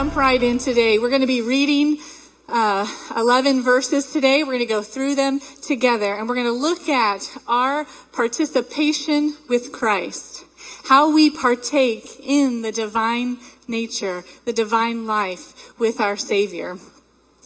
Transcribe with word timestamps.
jump 0.00 0.16
right 0.16 0.42
in 0.42 0.56
today. 0.56 0.98
We're 0.98 1.10
going 1.10 1.20
to 1.20 1.26
be 1.26 1.42
reading 1.42 1.98
uh, 2.48 2.90
11 3.18 3.62
verses 3.62 4.10
today. 4.10 4.42
We're 4.42 4.52
going 4.52 4.60
to 4.60 4.64
go 4.64 4.82
through 4.82 5.14
them 5.14 5.40
together 5.60 6.14
and 6.14 6.26
we're 6.26 6.36
going 6.36 6.46
to 6.46 6.52
look 6.52 6.88
at 6.88 7.28
our 7.46 7.84
participation 8.10 9.36
with 9.46 9.72
Christ, 9.72 10.46
how 10.84 11.12
we 11.12 11.28
partake 11.28 12.18
in 12.18 12.62
the 12.62 12.72
divine 12.72 13.40
nature, 13.68 14.24
the 14.46 14.54
divine 14.54 15.06
life 15.06 15.78
with 15.78 16.00
our 16.00 16.16
Savior. 16.16 16.78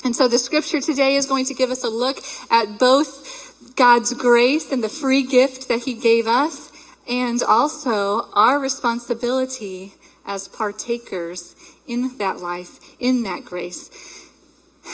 And 0.04 0.14
so 0.14 0.28
the 0.28 0.38
scripture 0.38 0.80
today 0.80 1.16
is 1.16 1.26
going 1.26 1.46
to 1.46 1.54
give 1.54 1.70
us 1.70 1.82
a 1.82 1.90
look 1.90 2.18
at 2.52 2.78
both 2.78 3.74
God's 3.74 4.14
grace 4.14 4.70
and 4.70 4.80
the 4.80 4.88
free 4.88 5.24
gift 5.24 5.66
that 5.66 5.80
He 5.80 5.94
gave 5.94 6.28
us, 6.28 6.70
and 7.10 7.42
also 7.42 8.30
our 8.32 8.60
responsibility 8.60 9.94
as 10.24 10.46
partakers 10.46 11.53
in 11.86 12.16
that 12.18 12.38
life, 12.38 12.78
in 12.98 13.22
that 13.24 13.44
grace. 13.44 13.90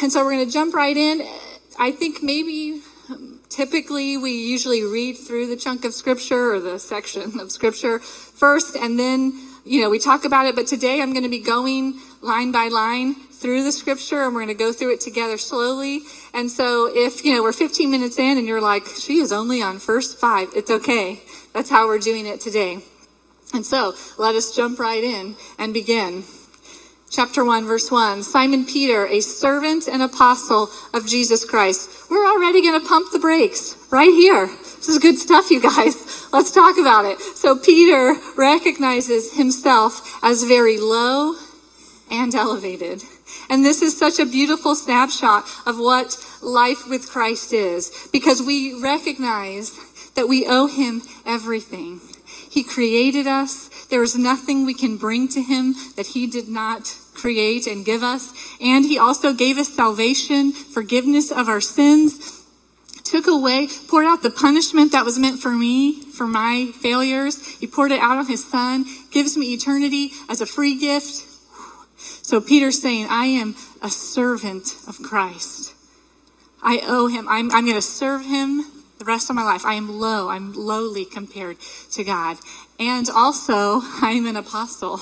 And 0.02 0.12
so 0.12 0.24
we're 0.24 0.32
going 0.32 0.46
to 0.46 0.52
jump 0.52 0.74
right 0.74 0.96
in. 0.96 1.26
I 1.78 1.90
think 1.90 2.22
maybe 2.22 2.80
um, 3.10 3.40
typically 3.48 4.16
we 4.16 4.32
usually 4.32 4.82
read 4.82 5.16
through 5.16 5.48
the 5.48 5.56
chunk 5.56 5.84
of 5.84 5.94
scripture 5.94 6.54
or 6.54 6.60
the 6.60 6.78
section 6.78 7.40
of 7.40 7.50
scripture 7.50 7.98
first 7.98 8.76
and 8.76 8.98
then, 8.98 9.32
you 9.64 9.82
know, 9.82 9.90
we 9.90 9.98
talk 9.98 10.24
about 10.24 10.46
it. 10.46 10.54
But 10.54 10.66
today 10.66 11.02
I'm 11.02 11.12
going 11.12 11.24
to 11.24 11.30
be 11.30 11.40
going 11.40 12.00
line 12.22 12.52
by 12.52 12.68
line 12.68 13.14
through 13.14 13.64
the 13.64 13.72
scripture 13.72 14.24
and 14.24 14.34
we're 14.34 14.42
going 14.44 14.56
to 14.56 14.64
go 14.64 14.72
through 14.72 14.94
it 14.94 15.00
together 15.00 15.38
slowly. 15.38 16.02
And 16.32 16.50
so 16.50 16.90
if, 16.94 17.24
you 17.24 17.34
know, 17.34 17.42
we're 17.42 17.52
15 17.52 17.90
minutes 17.90 18.18
in 18.18 18.38
and 18.38 18.46
you're 18.46 18.60
like, 18.60 18.86
she 18.86 19.18
is 19.18 19.32
only 19.32 19.62
on 19.62 19.78
first 19.78 20.18
five, 20.18 20.48
it's 20.54 20.70
okay. 20.70 21.20
That's 21.52 21.70
how 21.70 21.86
we're 21.86 21.98
doing 21.98 22.26
it 22.26 22.40
today. 22.40 22.80
And 23.52 23.66
so 23.66 23.94
let 24.18 24.34
us 24.34 24.54
jump 24.54 24.78
right 24.78 25.02
in 25.02 25.34
and 25.58 25.74
begin. 25.74 26.24
Chapter 27.10 27.44
1, 27.44 27.66
verse 27.66 27.90
1. 27.90 28.22
Simon 28.22 28.64
Peter, 28.64 29.04
a 29.04 29.18
servant 29.18 29.88
and 29.88 30.00
apostle 30.00 30.70
of 30.94 31.08
Jesus 31.08 31.44
Christ. 31.44 31.90
We're 32.08 32.24
already 32.24 32.62
going 32.62 32.80
to 32.80 32.86
pump 32.86 33.10
the 33.10 33.18
brakes 33.18 33.76
right 33.90 34.12
here. 34.12 34.46
This 34.46 34.88
is 34.88 34.98
good 35.00 35.18
stuff, 35.18 35.50
you 35.50 35.60
guys. 35.60 36.28
Let's 36.32 36.52
talk 36.52 36.78
about 36.78 37.06
it. 37.06 37.20
So 37.20 37.58
Peter 37.58 38.14
recognizes 38.36 39.36
himself 39.36 40.20
as 40.22 40.44
very 40.44 40.78
low 40.78 41.34
and 42.12 42.32
elevated. 42.32 43.02
And 43.48 43.64
this 43.64 43.82
is 43.82 43.98
such 43.98 44.20
a 44.20 44.24
beautiful 44.24 44.76
snapshot 44.76 45.46
of 45.66 45.80
what 45.80 46.16
life 46.40 46.88
with 46.88 47.10
Christ 47.10 47.52
is 47.52 48.08
because 48.12 48.40
we 48.40 48.80
recognize 48.80 49.76
that 50.14 50.28
we 50.28 50.46
owe 50.46 50.68
him 50.68 51.02
everything. 51.26 52.00
He 52.50 52.62
created 52.62 53.26
us. 53.26 53.69
There 53.90 54.02
is 54.02 54.16
nothing 54.16 54.64
we 54.64 54.74
can 54.74 54.96
bring 54.96 55.28
to 55.28 55.42
him 55.42 55.74
that 55.96 56.08
he 56.08 56.26
did 56.26 56.48
not 56.48 56.96
create 57.14 57.66
and 57.66 57.84
give 57.84 58.02
us. 58.02 58.32
And 58.60 58.84
he 58.84 58.98
also 58.98 59.32
gave 59.32 59.58
us 59.58 59.74
salvation, 59.74 60.52
forgiveness 60.52 61.32
of 61.32 61.48
our 61.48 61.60
sins, 61.60 62.44
took 63.04 63.26
away, 63.26 63.68
poured 63.88 64.06
out 64.06 64.22
the 64.22 64.30
punishment 64.30 64.92
that 64.92 65.04
was 65.04 65.18
meant 65.18 65.40
for 65.40 65.50
me, 65.50 66.00
for 66.00 66.26
my 66.26 66.72
failures. 66.80 67.44
He 67.58 67.66
poured 67.66 67.90
it 67.90 68.00
out 68.00 68.18
on 68.18 68.26
his 68.26 68.48
son, 68.48 68.84
gives 69.10 69.36
me 69.36 69.52
eternity 69.52 70.12
as 70.28 70.40
a 70.40 70.46
free 70.46 70.78
gift. 70.78 71.26
So 72.24 72.40
Peter's 72.40 72.80
saying, 72.80 73.08
I 73.10 73.26
am 73.26 73.56
a 73.82 73.90
servant 73.90 74.76
of 74.86 75.02
Christ. 75.02 75.74
I 76.62 76.82
owe 76.86 77.08
him. 77.08 77.26
I'm, 77.28 77.50
I'm 77.50 77.64
going 77.64 77.74
to 77.74 77.82
serve 77.82 78.24
him 78.24 78.64
the 79.00 79.06
rest 79.06 79.30
of 79.30 79.34
my 79.34 79.42
life. 79.42 79.64
I 79.64 79.74
am 79.74 79.98
low. 79.98 80.28
I'm 80.28 80.52
lowly 80.52 81.06
compared 81.06 81.58
to 81.92 82.04
God. 82.04 82.36
And 82.78 83.08
also, 83.08 83.80
I 84.02 84.12
am 84.14 84.26
an 84.26 84.36
apostle. 84.36 85.00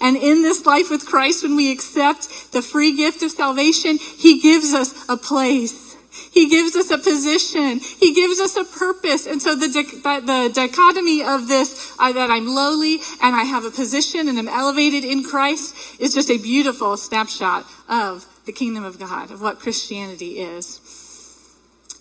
And 0.00 0.16
in 0.16 0.42
this 0.42 0.66
life 0.66 0.90
with 0.90 1.06
Christ, 1.06 1.44
when 1.44 1.54
we 1.54 1.70
accept 1.70 2.50
the 2.52 2.60
free 2.60 2.94
gift 2.96 3.22
of 3.22 3.30
salvation, 3.30 3.98
He 3.98 4.40
gives 4.40 4.74
us 4.74 5.08
a 5.08 5.16
place. 5.16 5.96
He 6.32 6.48
gives 6.48 6.74
us 6.74 6.90
a 6.90 6.98
position. 6.98 7.78
He 7.78 8.12
gives 8.12 8.40
us 8.40 8.56
a 8.56 8.64
purpose. 8.64 9.28
And 9.28 9.40
so 9.40 9.54
the, 9.54 9.68
the 9.68 10.50
dichotomy 10.52 11.22
of 11.22 11.46
this, 11.46 11.94
that 11.98 12.30
I'm 12.32 12.48
lowly 12.48 12.94
and 13.22 13.36
I 13.36 13.44
have 13.44 13.64
a 13.64 13.70
position 13.70 14.28
and 14.28 14.36
I'm 14.36 14.48
elevated 14.48 15.04
in 15.04 15.22
Christ 15.22 16.00
is 16.00 16.12
just 16.12 16.28
a 16.28 16.38
beautiful 16.38 16.96
snapshot 16.96 17.64
of 17.88 18.26
the 18.44 18.52
kingdom 18.52 18.82
of 18.82 18.98
God, 18.98 19.30
of 19.30 19.40
what 19.40 19.60
Christianity 19.60 20.40
is 20.40 20.79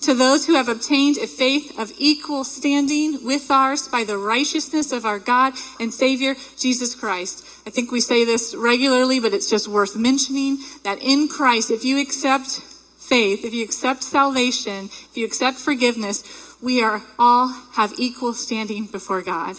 to 0.02 0.14
those 0.14 0.46
who 0.46 0.56
have 0.56 0.70
obtained 0.70 1.18
a 1.18 1.28
faith 1.28 1.78
of 1.78 1.92
equal 1.98 2.44
standing 2.44 3.24
with 3.24 3.52
ours 3.52 3.88
by 3.88 4.04
the 4.04 4.18
righteousness 4.18 4.92
of 4.92 5.06
our 5.06 5.20
God 5.20 5.54
and 5.80 5.94
Savior, 5.94 6.36
Jesus 6.58 6.96
Christ. 6.96 7.46
I 7.68 7.70
think 7.70 7.92
we 7.92 8.00
say 8.00 8.24
this 8.24 8.56
regularly, 8.56 9.20
but 9.20 9.34
it's 9.34 9.50
just 9.50 9.68
worth 9.68 9.96
mentioning 9.96 10.60
that 10.84 11.02
in 11.02 11.28
Christ, 11.28 11.70
if 11.70 11.84
you 11.84 12.00
accept 12.00 12.62
faith, 12.98 13.44
if 13.44 13.54
you 13.54 13.64
accept 13.64 14.04
salvation, 14.04 14.86
if 14.86 15.12
you 15.16 15.26
accept 15.26 15.58
forgiveness, 15.58 16.24
we 16.62 16.82
are 16.82 17.02
all 17.18 17.50
have 17.74 17.94
equal 17.98 18.34
standing 18.34 18.86
before 18.86 19.22
God. 19.22 19.58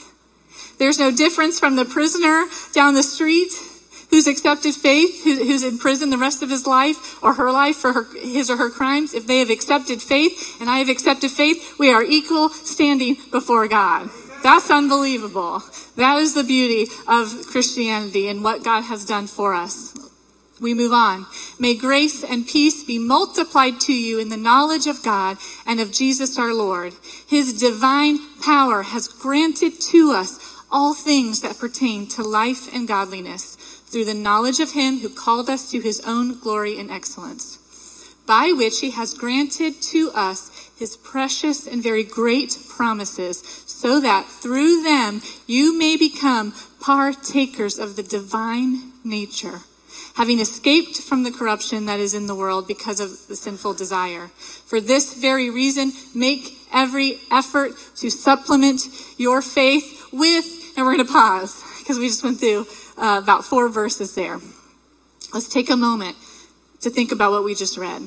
There's 0.78 0.98
no 0.98 1.10
difference 1.10 1.58
from 1.58 1.76
the 1.76 1.84
prisoner 1.84 2.46
down 2.72 2.94
the 2.94 3.02
street 3.02 3.52
who's 4.10 4.26
accepted 4.26 4.74
faith, 4.74 5.24
who, 5.24 5.36
who's 5.36 5.62
in 5.62 5.78
prison 5.78 6.10
the 6.10 6.18
rest 6.18 6.42
of 6.42 6.50
his 6.50 6.66
life 6.66 7.22
or 7.22 7.34
her 7.34 7.50
life 7.50 7.76
for 7.76 7.92
her, 7.92 8.06
his 8.20 8.50
or 8.50 8.56
her 8.56 8.70
crimes, 8.70 9.14
if 9.14 9.26
they 9.26 9.38
have 9.38 9.50
accepted 9.50 10.02
faith 10.02 10.56
and 10.60 10.68
I 10.68 10.78
have 10.78 10.88
accepted 10.88 11.30
faith, 11.30 11.78
we 11.78 11.92
are 11.92 12.02
equal 12.02 12.50
standing 12.50 13.16
before 13.30 13.66
God. 13.68 14.10
That's 14.42 14.70
unbelievable. 14.70 15.62
That 15.96 16.18
is 16.18 16.34
the 16.34 16.44
beauty 16.44 16.90
of 17.06 17.46
Christianity 17.46 18.28
and 18.28 18.42
what 18.42 18.64
God 18.64 18.82
has 18.82 19.04
done 19.04 19.26
for 19.26 19.54
us. 19.54 19.96
We 20.60 20.74
move 20.74 20.92
on. 20.92 21.26
May 21.58 21.74
grace 21.74 22.22
and 22.22 22.46
peace 22.46 22.84
be 22.84 22.98
multiplied 22.98 23.80
to 23.80 23.94
you 23.94 24.18
in 24.18 24.28
the 24.28 24.36
knowledge 24.36 24.86
of 24.86 25.02
God 25.02 25.38
and 25.66 25.80
of 25.80 25.92
Jesus 25.92 26.38
our 26.38 26.52
Lord. 26.52 26.92
His 27.26 27.58
divine 27.58 28.18
power 28.42 28.82
has 28.82 29.08
granted 29.08 29.80
to 29.92 30.12
us 30.12 30.38
all 30.70 30.94
things 30.94 31.40
that 31.40 31.58
pertain 31.58 32.06
to 32.08 32.22
life 32.22 32.72
and 32.74 32.86
godliness 32.86 33.56
through 33.90 34.04
the 34.04 34.14
knowledge 34.14 34.60
of 34.60 34.72
him 34.72 35.00
who 35.00 35.08
called 35.08 35.50
us 35.50 35.70
to 35.70 35.80
his 35.80 36.00
own 36.06 36.38
glory 36.38 36.78
and 36.78 36.90
excellence, 36.90 37.58
by 38.26 38.52
which 38.52 38.80
he 38.80 38.92
has 38.92 39.14
granted 39.14 39.82
to 39.82 40.10
us 40.14 40.70
his 40.78 40.96
precious 40.96 41.66
and 41.66 41.82
very 41.82 42.04
great 42.04 42.56
promises, 42.68 43.42
so 43.66 44.00
that 44.00 44.26
through 44.26 44.82
them 44.82 45.20
you 45.46 45.76
may 45.76 45.96
become 45.96 46.54
partakers 46.80 47.78
of 47.78 47.96
the 47.96 48.02
divine 48.02 48.92
nature, 49.04 49.60
having 50.14 50.38
escaped 50.38 50.96
from 50.98 51.24
the 51.24 51.30
corruption 51.32 51.86
that 51.86 52.00
is 52.00 52.14
in 52.14 52.26
the 52.26 52.34
world 52.34 52.68
because 52.68 53.00
of 53.00 53.26
the 53.28 53.36
sinful 53.36 53.74
desire. 53.74 54.28
For 54.28 54.80
this 54.80 55.14
very 55.14 55.50
reason, 55.50 55.92
make 56.14 56.56
every 56.72 57.18
effort 57.30 57.72
to 57.96 58.08
supplement 58.08 58.82
your 59.18 59.42
faith 59.42 60.06
with, 60.12 60.72
and 60.76 60.86
we're 60.86 60.94
going 60.94 61.06
to 61.06 61.12
pause 61.12 61.62
because 61.80 61.98
we 61.98 62.06
just 62.06 62.22
went 62.22 62.38
through 62.38 62.66
uh, 63.00 63.20
about 63.22 63.44
four 63.44 63.68
verses 63.68 64.14
there. 64.14 64.38
Let's 65.32 65.48
take 65.48 65.70
a 65.70 65.76
moment 65.76 66.16
to 66.80 66.90
think 66.90 67.12
about 67.12 67.32
what 67.32 67.44
we 67.44 67.54
just 67.54 67.78
read. 67.78 68.02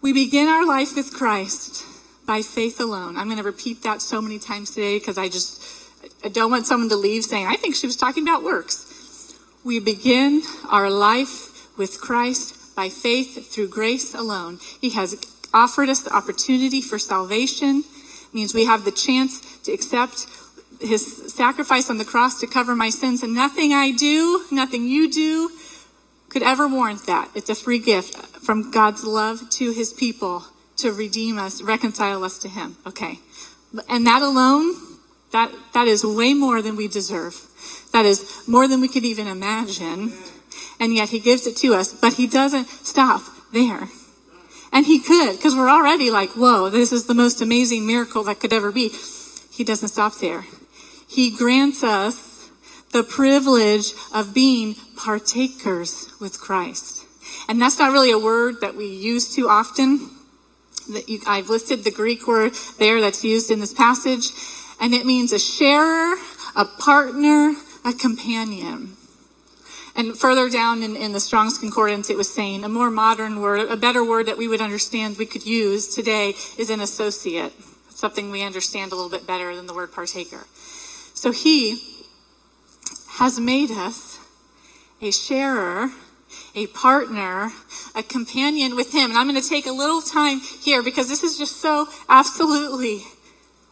We 0.00 0.12
begin 0.12 0.48
our 0.48 0.64
life 0.64 0.94
with 0.94 1.12
Christ 1.12 1.84
by 2.26 2.42
faith 2.42 2.80
alone. 2.80 3.16
I'm 3.16 3.26
going 3.26 3.38
to 3.38 3.42
repeat 3.42 3.82
that 3.82 4.00
so 4.00 4.22
many 4.22 4.38
times 4.38 4.70
today 4.70 4.98
because 4.98 5.18
I 5.18 5.28
just 5.28 5.60
I 6.24 6.28
don't 6.28 6.50
want 6.50 6.66
someone 6.66 6.88
to 6.90 6.96
leave 6.96 7.24
saying, 7.24 7.46
I 7.46 7.56
think 7.56 7.74
she 7.74 7.86
was 7.86 7.96
talking 7.96 8.22
about 8.22 8.44
works. 8.44 9.34
We 9.64 9.80
begin 9.80 10.42
our 10.70 10.90
life 10.90 11.76
with 11.76 12.00
Christ 12.00 12.76
by 12.76 12.88
faith 12.88 13.52
through 13.52 13.68
grace 13.68 14.14
alone. 14.14 14.58
He 14.80 14.90
has 14.90 15.16
offered 15.52 15.88
us 15.88 16.02
the 16.02 16.14
opportunity 16.14 16.80
for 16.80 16.98
salvation. 16.98 17.82
It 18.28 18.34
means 18.34 18.54
we 18.54 18.66
have 18.66 18.84
the 18.84 18.92
chance 18.92 19.58
to 19.62 19.72
accept 19.72 20.26
his 20.80 21.32
sacrifice 21.34 21.90
on 21.90 21.98
the 21.98 22.04
cross 22.04 22.40
to 22.40 22.46
cover 22.46 22.74
my 22.74 22.90
sins, 22.90 23.22
and 23.22 23.34
nothing 23.34 23.72
I 23.72 23.90
do, 23.90 24.44
nothing 24.50 24.86
you 24.86 25.10
do, 25.10 25.50
could 26.28 26.42
ever 26.42 26.68
warrant 26.68 27.06
that. 27.06 27.30
It's 27.34 27.50
a 27.50 27.54
free 27.54 27.78
gift 27.78 28.14
from 28.44 28.70
God's 28.70 29.04
love 29.04 29.48
to 29.50 29.72
his 29.72 29.92
people 29.92 30.44
to 30.76 30.92
redeem 30.92 31.38
us, 31.38 31.62
reconcile 31.62 32.22
us 32.24 32.38
to 32.38 32.48
him. 32.48 32.76
Okay. 32.86 33.18
And 33.88 34.06
that 34.06 34.22
alone, 34.22 34.74
that, 35.32 35.52
that 35.74 35.88
is 35.88 36.04
way 36.04 36.34
more 36.34 36.62
than 36.62 36.76
we 36.76 36.88
deserve. 36.88 37.46
That 37.92 38.06
is 38.06 38.46
more 38.46 38.68
than 38.68 38.80
we 38.80 38.88
could 38.88 39.04
even 39.04 39.26
imagine. 39.26 40.12
And 40.80 40.94
yet 40.94 41.08
he 41.08 41.18
gives 41.18 41.46
it 41.46 41.56
to 41.58 41.74
us, 41.74 41.92
but 41.92 42.14
he 42.14 42.26
doesn't 42.26 42.68
stop 42.68 43.22
there. 43.52 43.88
And 44.72 44.86
he 44.86 45.00
could, 45.00 45.36
because 45.36 45.56
we're 45.56 45.68
already 45.68 46.10
like, 46.10 46.30
whoa, 46.30 46.68
this 46.68 46.92
is 46.92 47.06
the 47.06 47.14
most 47.14 47.40
amazing 47.40 47.86
miracle 47.86 48.22
that 48.24 48.38
could 48.38 48.52
ever 48.52 48.70
be. 48.70 48.90
He 49.50 49.64
doesn't 49.64 49.88
stop 49.88 50.18
there. 50.18 50.44
He 51.08 51.30
grants 51.30 51.82
us 51.82 52.50
the 52.92 53.02
privilege 53.02 53.92
of 54.14 54.34
being 54.34 54.76
partakers 54.96 56.08
with 56.20 56.40
Christ. 56.40 57.04
And 57.48 57.60
that's 57.60 57.78
not 57.78 57.92
really 57.92 58.10
a 58.10 58.18
word 58.18 58.60
that 58.60 58.76
we 58.76 58.86
use 58.86 59.34
too 59.34 59.48
often. 59.48 60.10
I've 61.26 61.48
listed 61.48 61.84
the 61.84 61.90
Greek 61.90 62.26
word 62.26 62.52
there 62.78 63.00
that's 63.00 63.24
used 63.24 63.50
in 63.50 63.60
this 63.60 63.74
passage, 63.74 64.30
and 64.80 64.94
it 64.94 65.04
means 65.04 65.32
a 65.32 65.38
sharer, 65.38 66.14
a 66.56 66.64
partner, 66.64 67.54
a 67.84 67.92
companion. 67.92 68.94
And 69.94 70.16
further 70.16 70.48
down 70.48 70.82
in, 70.82 70.94
in 70.96 71.12
the 71.12 71.20
Strong's 71.20 71.58
Concordance, 71.58 72.08
it 72.08 72.16
was 72.16 72.32
saying 72.32 72.64
a 72.64 72.68
more 72.68 72.90
modern 72.90 73.40
word, 73.40 73.68
a 73.68 73.76
better 73.76 74.04
word 74.04 74.26
that 74.26 74.38
we 74.38 74.48
would 74.48 74.60
understand 74.60 75.18
we 75.18 75.26
could 75.26 75.44
use 75.44 75.94
today 75.94 76.34
is 76.56 76.70
an 76.70 76.80
associate. 76.80 77.52
something 77.98 78.30
we 78.30 78.42
understand 78.44 78.92
a 78.92 78.94
little 78.94 79.10
bit 79.10 79.26
better 79.26 79.56
than 79.56 79.66
the 79.66 79.74
word 79.74 79.92
partaker. 79.92 80.46
So 81.18 81.32
he 81.32 81.82
has 83.14 83.40
made 83.40 83.72
us 83.72 84.20
a 85.02 85.10
sharer, 85.10 85.90
a 86.54 86.68
partner, 86.68 87.50
a 87.96 88.04
companion 88.04 88.76
with 88.76 88.94
him. 88.94 89.10
And 89.10 89.18
I'm 89.18 89.28
going 89.28 89.42
to 89.42 89.48
take 89.48 89.66
a 89.66 89.72
little 89.72 90.00
time 90.00 90.38
here 90.38 90.80
because 90.80 91.08
this 91.08 91.24
is 91.24 91.36
just 91.36 91.56
so 91.56 91.88
absolutely 92.08 93.00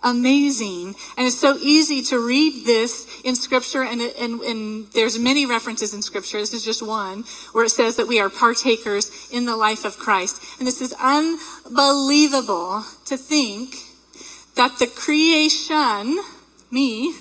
amazing. 0.03 0.97
And 1.17 1.29
it's 1.29 1.39
so 1.39 1.57
easy 1.59 2.03
to 2.07 2.19
read 2.19 2.67
this 2.67 3.07
in 3.23 3.37
scripture 3.37 3.85
and, 3.85 4.01
and, 4.01 4.41
and 4.41 4.87
there's 4.93 5.17
many 5.17 5.47
references 5.47 5.95
in 5.95 6.03
scripture. 6.03 6.39
This 6.39 6.53
is 6.53 6.65
just 6.65 6.85
one 6.85 7.23
where 7.53 7.67
it 7.67 7.71
says 7.71 7.95
that 7.95 8.09
we 8.09 8.19
are 8.19 8.29
partakers 8.29 9.29
in 9.31 9.47
the 9.47 9.57
life 9.57 9.85
of 9.85 9.99
Christ. 9.99 10.43
And 10.59 10.67
this 10.67 10.81
is 10.81 10.93
unbelievable 11.01 12.83
to 13.05 13.17
think 13.17 13.77
that 14.57 14.81
the 14.81 14.89
creation, 14.89 16.19
me, 16.73 17.15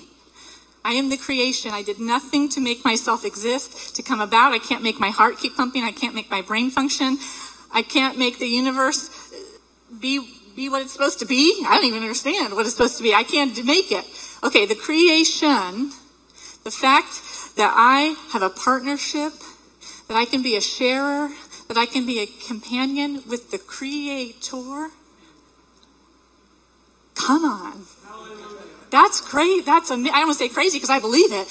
I 0.86 0.92
am 0.92 1.10
the 1.10 1.16
creation. 1.16 1.72
I 1.72 1.82
did 1.82 1.98
nothing 1.98 2.48
to 2.50 2.60
make 2.60 2.84
myself 2.84 3.24
exist, 3.24 3.96
to 3.96 4.02
come 4.04 4.20
about. 4.20 4.52
I 4.52 4.60
can't 4.60 4.84
make 4.84 5.00
my 5.00 5.10
heart 5.10 5.36
keep 5.38 5.56
pumping. 5.56 5.82
I 5.82 5.90
can't 5.90 6.14
make 6.14 6.30
my 6.30 6.42
brain 6.42 6.70
function. 6.70 7.18
I 7.74 7.82
can't 7.82 8.16
make 8.16 8.38
the 8.38 8.46
universe 8.46 9.10
be 10.00 10.20
be 10.54 10.68
what 10.70 10.80
it's 10.80 10.92
supposed 10.92 11.18
to 11.18 11.26
be? 11.26 11.64
I 11.66 11.76
don't 11.76 11.84
even 11.84 12.00
understand 12.00 12.54
what 12.54 12.62
it's 12.62 12.74
supposed 12.74 12.96
to 12.96 13.02
be. 13.02 13.12
I 13.12 13.24
can't 13.24 13.52
make 13.64 13.92
it. 13.92 14.04
Okay, 14.42 14.64
the 14.64 14.74
creation, 14.74 15.90
the 16.64 16.70
fact 16.70 17.20
that 17.56 17.74
I 17.76 18.16
have 18.32 18.42
a 18.42 18.48
partnership, 18.48 19.34
that 20.08 20.16
I 20.16 20.24
can 20.24 20.42
be 20.42 20.56
a 20.56 20.62
sharer, 20.62 21.28
that 21.68 21.76
I 21.76 21.84
can 21.84 22.06
be 22.06 22.20
a 22.20 22.26
companion 22.26 23.22
with 23.28 23.50
the 23.50 23.58
creator. 23.58 24.88
Come 27.14 27.44
on. 27.44 27.84
That's 28.96 29.20
great. 29.20 29.66
That's 29.66 29.90
amazing. 29.90 30.14
I 30.14 30.20
don't 30.20 30.28
want 30.28 30.38
to 30.38 30.44
say 30.44 30.48
crazy 30.48 30.78
because 30.78 30.88
I 30.88 31.00
believe 31.00 31.30
it. 31.30 31.46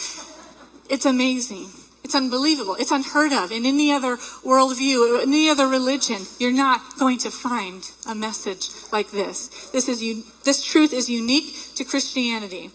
It's 0.89 1.05
amazing. 1.05 1.69
It's 2.03 2.15
unbelievable. 2.15 2.75
It's 2.79 2.89
unheard 2.89 3.33
of. 3.33 3.51
In 3.51 3.67
any 3.67 3.91
other 3.91 4.17
worldview, 4.17 5.21
any 5.21 5.47
other 5.47 5.67
religion, 5.67 6.23
you're 6.39 6.51
not 6.51 6.81
going 6.97 7.19
to 7.19 7.29
find 7.29 7.83
a 8.09 8.15
message 8.15 8.69
like 8.91 9.11
this. 9.11 9.69
This 9.69 9.87
is 9.87 10.01
this 10.41 10.63
truth 10.63 10.91
is 10.91 11.07
unique 11.07 11.53
to 11.75 11.83
Christianity. 11.83 12.71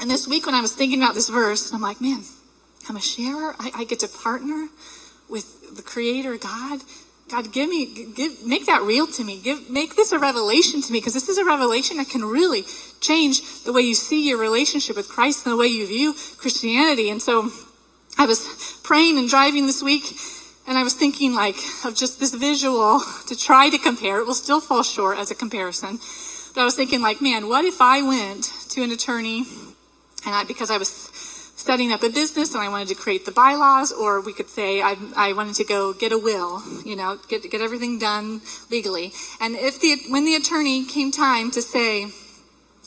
And 0.00 0.10
this 0.10 0.26
week 0.26 0.44
when 0.44 0.56
I 0.56 0.60
was 0.60 0.74
thinking 0.74 1.00
about 1.00 1.14
this 1.14 1.28
verse, 1.28 1.72
I'm 1.72 1.80
like, 1.80 2.00
man, 2.00 2.24
I'm 2.88 2.96
a 2.96 3.00
sharer. 3.00 3.54
I, 3.60 3.70
I 3.72 3.84
get 3.84 4.00
to 4.00 4.08
partner 4.08 4.66
with 5.28 5.76
the 5.76 5.82
Creator 5.82 6.38
God. 6.38 6.80
God, 7.30 7.52
give 7.52 7.70
me, 7.70 8.12
give, 8.14 8.44
make 8.44 8.66
that 8.66 8.82
real 8.82 9.06
to 9.06 9.24
me. 9.24 9.40
Give, 9.40 9.70
make 9.70 9.96
this 9.96 10.12
a 10.12 10.18
revelation 10.18 10.82
to 10.82 10.92
me 10.92 11.00
because 11.00 11.14
this 11.14 11.28
is 11.28 11.38
a 11.38 11.44
revelation 11.44 11.96
that 11.96 12.10
can 12.10 12.24
really 12.24 12.64
change 13.00 13.64
the 13.64 13.72
way 13.72 13.80
you 13.80 13.94
see 13.94 14.28
your 14.28 14.38
relationship 14.38 14.94
with 14.96 15.08
Christ 15.08 15.46
and 15.46 15.52
the 15.52 15.56
way 15.56 15.66
you 15.66 15.86
view 15.86 16.14
Christianity. 16.36 17.08
And 17.08 17.22
so 17.22 17.50
I 18.18 18.26
was 18.26 18.78
praying 18.82 19.18
and 19.18 19.28
driving 19.28 19.66
this 19.66 19.82
week 19.82 20.16
and 20.66 20.76
I 20.78 20.82
was 20.82 20.94
thinking 20.94 21.34
like 21.34 21.56
of 21.84 21.94
just 21.94 22.20
this 22.20 22.34
visual 22.34 23.00
to 23.26 23.36
try 23.36 23.70
to 23.70 23.78
compare. 23.78 24.20
It 24.20 24.26
will 24.26 24.34
still 24.34 24.60
fall 24.60 24.82
short 24.82 25.18
as 25.18 25.30
a 25.30 25.34
comparison. 25.34 25.98
But 26.54 26.60
I 26.60 26.64
was 26.64 26.76
thinking 26.76 27.02
like, 27.02 27.20
man, 27.20 27.48
what 27.48 27.64
if 27.64 27.80
I 27.80 28.02
went 28.02 28.44
to 28.70 28.82
an 28.82 28.92
attorney 28.92 29.44
and 30.26 30.34
I, 30.34 30.44
because 30.44 30.70
I 30.70 30.78
was 30.78 31.03
setting 31.64 31.92
up 31.92 32.02
a 32.02 32.10
business 32.10 32.54
and 32.54 32.62
I 32.62 32.68
wanted 32.68 32.88
to 32.88 32.94
create 32.94 33.24
the 33.24 33.32
bylaws, 33.32 33.90
or 33.90 34.20
we 34.20 34.34
could 34.34 34.50
say 34.50 34.82
I, 34.82 34.96
I 35.16 35.32
wanted 35.32 35.54
to 35.56 35.64
go 35.64 35.94
get 35.94 36.12
a 36.12 36.18
will, 36.18 36.62
you 36.84 36.94
know, 36.94 37.18
get, 37.28 37.50
get 37.50 37.60
everything 37.62 37.98
done 37.98 38.42
legally. 38.70 39.12
And 39.40 39.56
if 39.56 39.80
the, 39.80 39.96
when 40.08 40.24
the 40.26 40.34
attorney 40.34 40.84
came 40.84 41.10
time 41.10 41.50
to 41.52 41.62
say, 41.62 42.08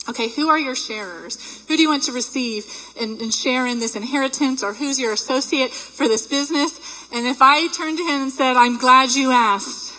okay, 0.07 0.29
who 0.29 0.47
are 0.50 0.59
your 0.59 0.75
sharers? 0.75 1.65
Who 1.68 1.75
do 1.75 1.81
you 1.81 1.89
want 1.89 2.03
to 2.03 2.12
receive 2.12 2.65
and, 3.01 3.19
and 3.19 3.33
share 3.33 3.65
in 3.65 3.79
this 3.79 3.95
inheritance, 3.95 4.62
or 4.63 4.74
who's 4.74 5.00
your 5.00 5.12
associate 5.12 5.71
for 5.71 6.07
this 6.07 6.27
business? 6.27 7.07
And 7.12 7.25
if 7.25 7.41
I 7.41 7.68
turned 7.69 7.97
to 7.97 8.03
him 8.03 8.21
and 8.21 8.31
said, 8.31 8.57
I'm 8.57 8.77
glad 8.77 9.09
you 9.09 9.31
asked, 9.31 9.95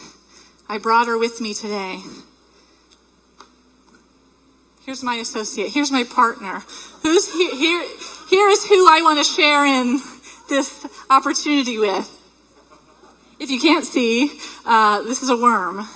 I 0.69 0.78
brought 0.78 1.08
her 1.08 1.19
with 1.19 1.40
me 1.40 1.52
today. 1.52 2.00
Here's 4.86 5.02
my 5.02 5.16
associate. 5.16 5.72
Here's 5.72 5.90
my 5.90 6.04
partner. 6.04 6.62
Who's 7.02 7.30
here? 7.32 7.54
here 7.54 7.84
here's 8.28 8.64
who 8.64 8.88
I 8.88 9.00
want 9.02 9.19
to 9.19 9.25
share 9.25 9.66
in 9.66 10.00
this 10.48 10.86
opportunity 11.10 11.78
with. 11.78 12.14
If 13.38 13.50
you 13.50 13.60
can't 13.60 13.84
see, 13.84 14.38
uh, 14.64 15.02
this 15.02 15.22
is 15.22 15.30
a 15.30 15.36
worm. 15.36 15.86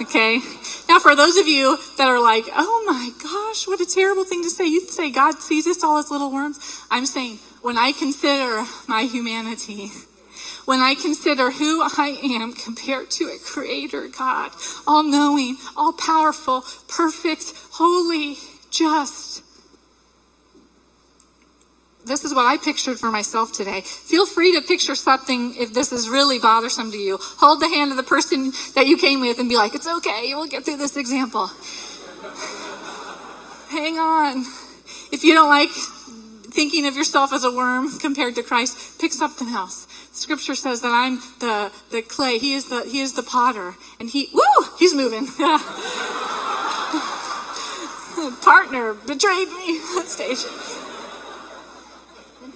Okay? 0.00 0.40
Now, 0.88 0.98
for 1.00 1.16
those 1.16 1.36
of 1.36 1.46
you 1.46 1.76
that 1.96 2.08
are 2.08 2.20
like, 2.20 2.44
oh 2.54 2.84
my 2.86 3.10
gosh, 3.22 3.66
what 3.66 3.80
a 3.80 3.86
terrible 3.86 4.24
thing 4.24 4.42
to 4.42 4.50
say. 4.50 4.66
You'd 4.66 4.88
say 4.88 5.10
God 5.10 5.40
sees 5.40 5.66
us 5.66 5.82
all 5.82 5.98
as 5.98 6.10
little 6.10 6.32
worms. 6.32 6.58
I'm 6.90 7.06
saying, 7.06 7.38
when 7.62 7.76
I 7.76 7.92
consider 7.92 8.64
my 8.86 9.02
humanity, 9.02 9.90
when 10.66 10.80
I 10.80 10.94
consider 10.94 11.50
who 11.50 11.82
I 11.82 12.18
am 12.22 12.52
compared 12.52 13.10
to 13.12 13.24
a 13.24 13.38
creator 13.38 14.06
God, 14.08 14.52
all 14.86 15.02
knowing, 15.02 15.56
all 15.76 15.92
powerful, 15.92 16.62
perfect, 16.88 17.52
holy, 17.72 18.36
just, 18.70 19.42
this 22.08 22.24
is 22.24 22.34
what 22.34 22.46
I 22.46 22.56
pictured 22.56 22.98
for 22.98 23.10
myself 23.10 23.52
today. 23.52 23.82
Feel 23.82 24.26
free 24.26 24.54
to 24.54 24.66
picture 24.66 24.94
something 24.94 25.54
if 25.56 25.72
this 25.72 25.92
is 25.92 26.08
really 26.08 26.38
bothersome 26.38 26.90
to 26.90 26.98
you. 26.98 27.18
Hold 27.20 27.60
the 27.60 27.68
hand 27.68 27.90
of 27.90 27.96
the 27.96 28.02
person 28.02 28.52
that 28.74 28.86
you 28.86 28.96
came 28.96 29.20
with 29.20 29.38
and 29.38 29.48
be 29.48 29.56
like, 29.56 29.74
it's 29.74 29.86
okay, 29.86 30.34
we'll 30.34 30.46
get 30.46 30.64
through 30.64 30.78
this 30.78 30.96
example. 30.96 31.50
Hang 33.70 33.98
on. 33.98 34.44
If 35.12 35.24
you 35.24 35.34
don't 35.34 35.48
like 35.48 35.70
thinking 35.70 36.86
of 36.86 36.96
yourself 36.96 37.32
as 37.32 37.44
a 37.44 37.52
worm 37.52 37.98
compared 37.98 38.34
to 38.34 38.42
Christ, 38.42 38.98
pick 39.00 39.12
something 39.12 39.48
else. 39.48 39.86
Scripture 40.12 40.54
says 40.54 40.80
that 40.80 40.90
I'm 40.90 41.20
the, 41.38 41.70
the 41.90 42.02
clay. 42.02 42.38
He 42.38 42.54
is 42.54 42.68
the, 42.68 42.82
he 42.82 43.00
is 43.00 43.12
the 43.12 43.22
potter. 43.22 43.74
And 44.00 44.08
he, 44.10 44.28
woo, 44.32 44.66
he's 44.78 44.94
moving. 44.94 45.26
Partner 48.42 48.94
betrayed 48.94 49.48
me 49.48 49.78
on 49.96 50.06
stage. 50.06 50.44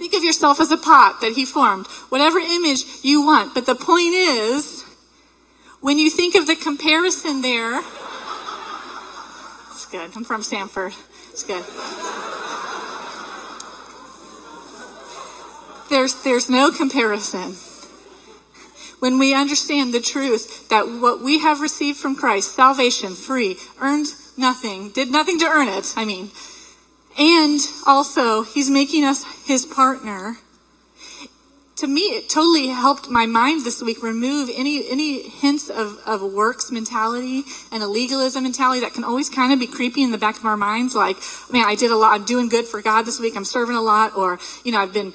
Think 0.03 0.15
of 0.15 0.25
yourself 0.25 0.61
as 0.61 0.73
a 0.73 0.77
pot 0.77 1.21
that 1.21 1.35
he 1.35 1.45
formed, 1.45 1.87
whatever 2.09 2.41
image 2.41 2.83
you 3.05 3.25
want. 3.25 3.55
But 3.55 3.67
the 3.67 3.77
point 3.77 4.15
is, 4.15 4.83
when 5.81 5.97
you 5.97 6.11
think 6.11 6.35
of 6.35 6.49
the 6.49 6.57
comparison 6.57 7.41
there, 7.41 7.81
it's 9.71 9.87
good. 9.87 10.11
I'm 10.17 10.25
from 10.25 10.43
Sanford. 10.43 10.95
It's 11.31 11.45
good. 11.45 11.63
There's, 15.89 16.21
there's 16.25 16.51
no 16.51 16.73
comparison. 16.73 17.55
When 18.99 19.21
we 19.21 19.35
understand 19.35 19.95
the 19.95 20.01
truth 20.01 20.69
that 20.69 20.87
what 20.89 21.23
we 21.23 21.39
have 21.39 21.61
received 21.61 21.99
from 21.99 22.17
Christ, 22.17 22.57
salvation, 22.57 23.15
free, 23.15 23.57
earned 23.81 24.09
nothing, 24.37 24.91
did 24.91 25.13
nothing 25.13 25.39
to 25.39 25.45
earn 25.45 25.69
it, 25.69 25.95
I 25.97 26.05
mean, 26.05 26.33
and 27.19 27.61
also, 27.87 28.43
he's 28.43 28.71
making 28.71 29.05
us 29.05 29.25
his 29.47 29.67
partner. 29.67 30.37
To 31.77 31.87
me, 31.87 32.03
it 32.03 32.31
totally 32.31 32.69
helped 32.69 33.11
my 33.11 33.27
mind 33.27 33.65
this 33.65 33.83
week 33.83 34.03
remove 34.03 34.49
any 34.55 34.89
any 34.89 35.29
hints 35.29 35.69
of, 35.69 35.99
of 36.07 36.23
works 36.23 36.71
mentality 36.71 37.43
and 37.73 37.83
a 37.83 37.89
legalism 37.89 38.45
mentality 38.45 38.81
that 38.81 38.95
can 38.95 39.03
always 39.03 39.29
kind 39.29 39.53
of 39.53 39.59
be 39.59 39.67
creepy 39.67 40.03
in 40.03 40.13
the 40.13 40.19
back 40.19 40.39
of 40.39 40.45
our 40.45 40.57
minds. 40.57 40.95
Like, 40.95 41.17
man, 41.51 41.65
I 41.67 41.75
did 41.75 41.91
a 41.91 41.97
lot. 41.97 42.15
I'm 42.15 42.25
doing 42.25 42.49
good 42.49 42.67
for 42.67 42.81
God 42.81 43.03
this 43.03 43.19
week. 43.19 43.37
I'm 43.37 43.45
serving 43.45 43.75
a 43.75 43.83
lot, 43.83 44.17
or 44.17 44.39
you 44.65 44.71
know, 44.71 44.79
I've 44.79 44.93
been 44.93 45.13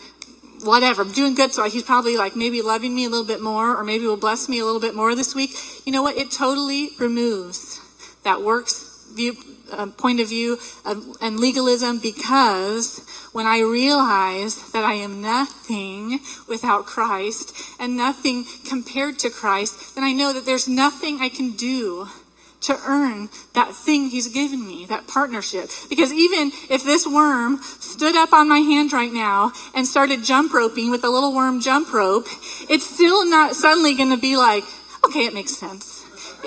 whatever. 0.63 1.03
I'm 1.03 1.11
doing 1.13 1.35
good, 1.35 1.53
so 1.53 1.69
he's 1.69 1.83
probably 1.83 2.17
like 2.17 2.35
maybe 2.35 2.61
loving 2.61 2.93
me 2.93 3.05
a 3.05 3.09
little 3.09 3.25
bit 3.25 3.41
more, 3.41 3.75
or 3.75 3.83
maybe 3.83 4.05
will 4.05 4.17
bless 4.17 4.49
me 4.49 4.59
a 4.59 4.65
little 4.65 4.81
bit 4.81 4.93
more 4.93 5.15
this 5.15 5.33
week. 5.33 5.51
You 5.85 5.93
know 5.93 6.03
what? 6.03 6.17
It 6.17 6.31
totally 6.31 6.89
removes 6.99 7.79
that 8.23 8.41
works 8.41 9.09
view 9.15 9.37
uh, 9.71 9.87
point 9.87 10.19
of 10.19 10.29
view 10.29 10.57
of, 10.85 11.03
and 11.21 11.39
legalism 11.39 11.99
because 11.99 12.99
when 13.33 13.45
I 13.45 13.59
realize 13.59 14.71
that 14.71 14.83
I 14.83 14.93
am 14.93 15.21
nothing 15.21 16.19
without 16.47 16.85
Christ 16.85 17.55
and 17.79 17.97
nothing 17.97 18.45
compared 18.65 19.19
to 19.19 19.29
Christ, 19.29 19.95
then 19.95 20.03
I 20.03 20.13
know 20.13 20.33
that 20.33 20.45
there's 20.45 20.67
nothing 20.67 21.19
I 21.21 21.29
can 21.29 21.51
do 21.51 22.07
to 22.59 22.79
earn 22.87 23.29
that 23.53 23.75
thing 23.75 24.09
he's 24.09 24.27
given 24.27 24.65
me, 24.65 24.85
that 24.87 25.07
partnership. 25.07 25.69
Because 25.89 26.11
even 26.11 26.51
if 26.69 26.83
this 26.83 27.05
worm 27.05 27.59
stood 27.61 28.15
up 28.15 28.33
on 28.33 28.49
my 28.49 28.59
hand 28.59 28.91
right 28.91 29.13
now 29.13 29.51
and 29.75 29.85
started 29.85 30.23
jump 30.23 30.53
roping 30.53 30.89
with 30.89 31.03
a 31.03 31.09
little 31.09 31.33
worm 31.33 31.61
jump 31.61 31.93
rope, 31.93 32.25
it's 32.69 32.85
still 32.85 33.29
not 33.29 33.55
suddenly 33.55 33.95
going 33.95 34.09
to 34.09 34.17
be 34.17 34.37
like, 34.37 34.63
okay, 35.05 35.25
it 35.25 35.33
makes 35.33 35.55
sense 35.55 35.96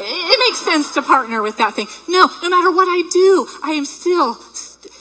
it 0.02 0.38
makes 0.38 0.64
sense 0.64 0.92
to 0.95 1.02
partner 1.02 1.42
with 1.42 1.57
that 1.59 1.75
thing. 1.75 1.87
No, 2.09 2.28
no 2.42 2.49
matter 2.49 2.71
what 2.71 2.88
I 2.88 3.09
do, 3.11 3.47
I 3.62 3.73
am 3.73 3.85
still 3.85 4.38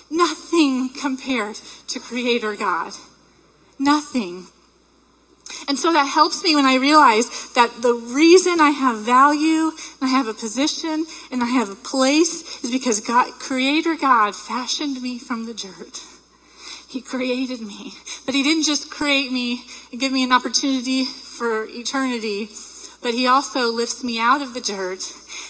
nothing 0.09 0.89
compared 0.89 1.55
to 1.87 1.99
Creator 1.99 2.55
God. 2.55 2.93
Nothing. 3.77 4.47
And 5.67 5.77
so 5.77 5.91
that 5.93 6.07
helps 6.07 6.43
me 6.43 6.55
when 6.55 6.65
I 6.65 6.75
realize 6.75 7.51
that 7.53 7.81
the 7.81 7.93
reason 7.93 8.59
I 8.59 8.71
have 8.71 8.99
value, 8.99 9.71
and 9.99 10.03
I 10.03 10.07
have 10.07 10.27
a 10.27 10.33
position, 10.33 11.05
and 11.31 11.43
I 11.43 11.47
have 11.47 11.69
a 11.69 11.75
place 11.75 12.63
is 12.63 12.71
because 12.71 12.99
God, 12.99 13.33
Creator 13.33 13.95
God 13.95 14.35
fashioned 14.35 15.01
me 15.01 15.19
from 15.19 15.45
the 15.45 15.53
dirt. 15.53 16.03
He 16.87 17.01
created 17.01 17.61
me. 17.61 17.93
But 18.25 18.35
He 18.35 18.43
didn't 18.43 18.63
just 18.63 18.89
create 18.89 19.31
me 19.31 19.63
and 19.91 19.99
give 19.99 20.11
me 20.11 20.23
an 20.23 20.31
opportunity 20.31 21.05
for 21.05 21.65
eternity, 21.65 22.49
but 23.01 23.13
He 23.13 23.27
also 23.27 23.71
lifts 23.71 24.03
me 24.03 24.19
out 24.19 24.41
of 24.41 24.53
the 24.53 24.61
dirt 24.61 25.03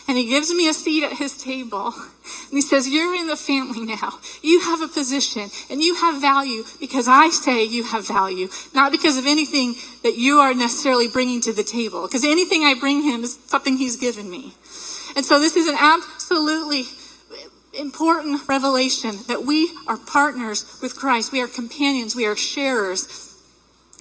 and 0.07 0.17
He 0.17 0.27
gives 0.27 0.51
me 0.51 0.67
a 0.67 0.73
seat 0.73 1.03
at 1.03 1.13
His 1.13 1.37
table. 1.37 1.93
And 1.95 2.51
He 2.53 2.61
says, 2.61 2.87
You're 2.87 3.15
in 3.15 3.27
the 3.27 3.35
family 3.35 3.85
now. 3.85 4.19
You 4.41 4.61
have 4.61 4.81
a 4.81 4.87
position 4.87 5.49
and 5.69 5.81
you 5.81 5.95
have 5.95 6.21
value 6.21 6.63
because 6.79 7.07
I 7.07 7.29
say 7.29 7.63
you 7.63 7.83
have 7.85 8.07
value, 8.07 8.49
not 8.73 8.91
because 8.91 9.17
of 9.17 9.25
anything 9.25 9.75
that 10.03 10.17
you 10.17 10.39
are 10.39 10.53
necessarily 10.53 11.07
bringing 11.07 11.41
to 11.41 11.53
the 11.53 11.63
table. 11.63 12.03
Because 12.07 12.23
anything 12.23 12.63
I 12.63 12.75
bring 12.79 13.03
Him 13.03 13.23
is 13.23 13.39
something 13.47 13.77
He's 13.77 13.97
given 13.97 14.29
me. 14.29 14.53
And 15.15 15.25
so 15.25 15.39
this 15.39 15.55
is 15.55 15.67
an 15.67 15.75
absolutely 15.79 16.83
important 17.77 18.47
revelation 18.47 19.17
that 19.27 19.43
we 19.43 19.71
are 19.87 19.97
partners 19.97 20.79
with 20.81 20.95
Christ. 20.95 21.31
We 21.31 21.41
are 21.41 21.47
companions. 21.47 22.15
We 22.15 22.25
are 22.25 22.35
sharers. 22.35 23.28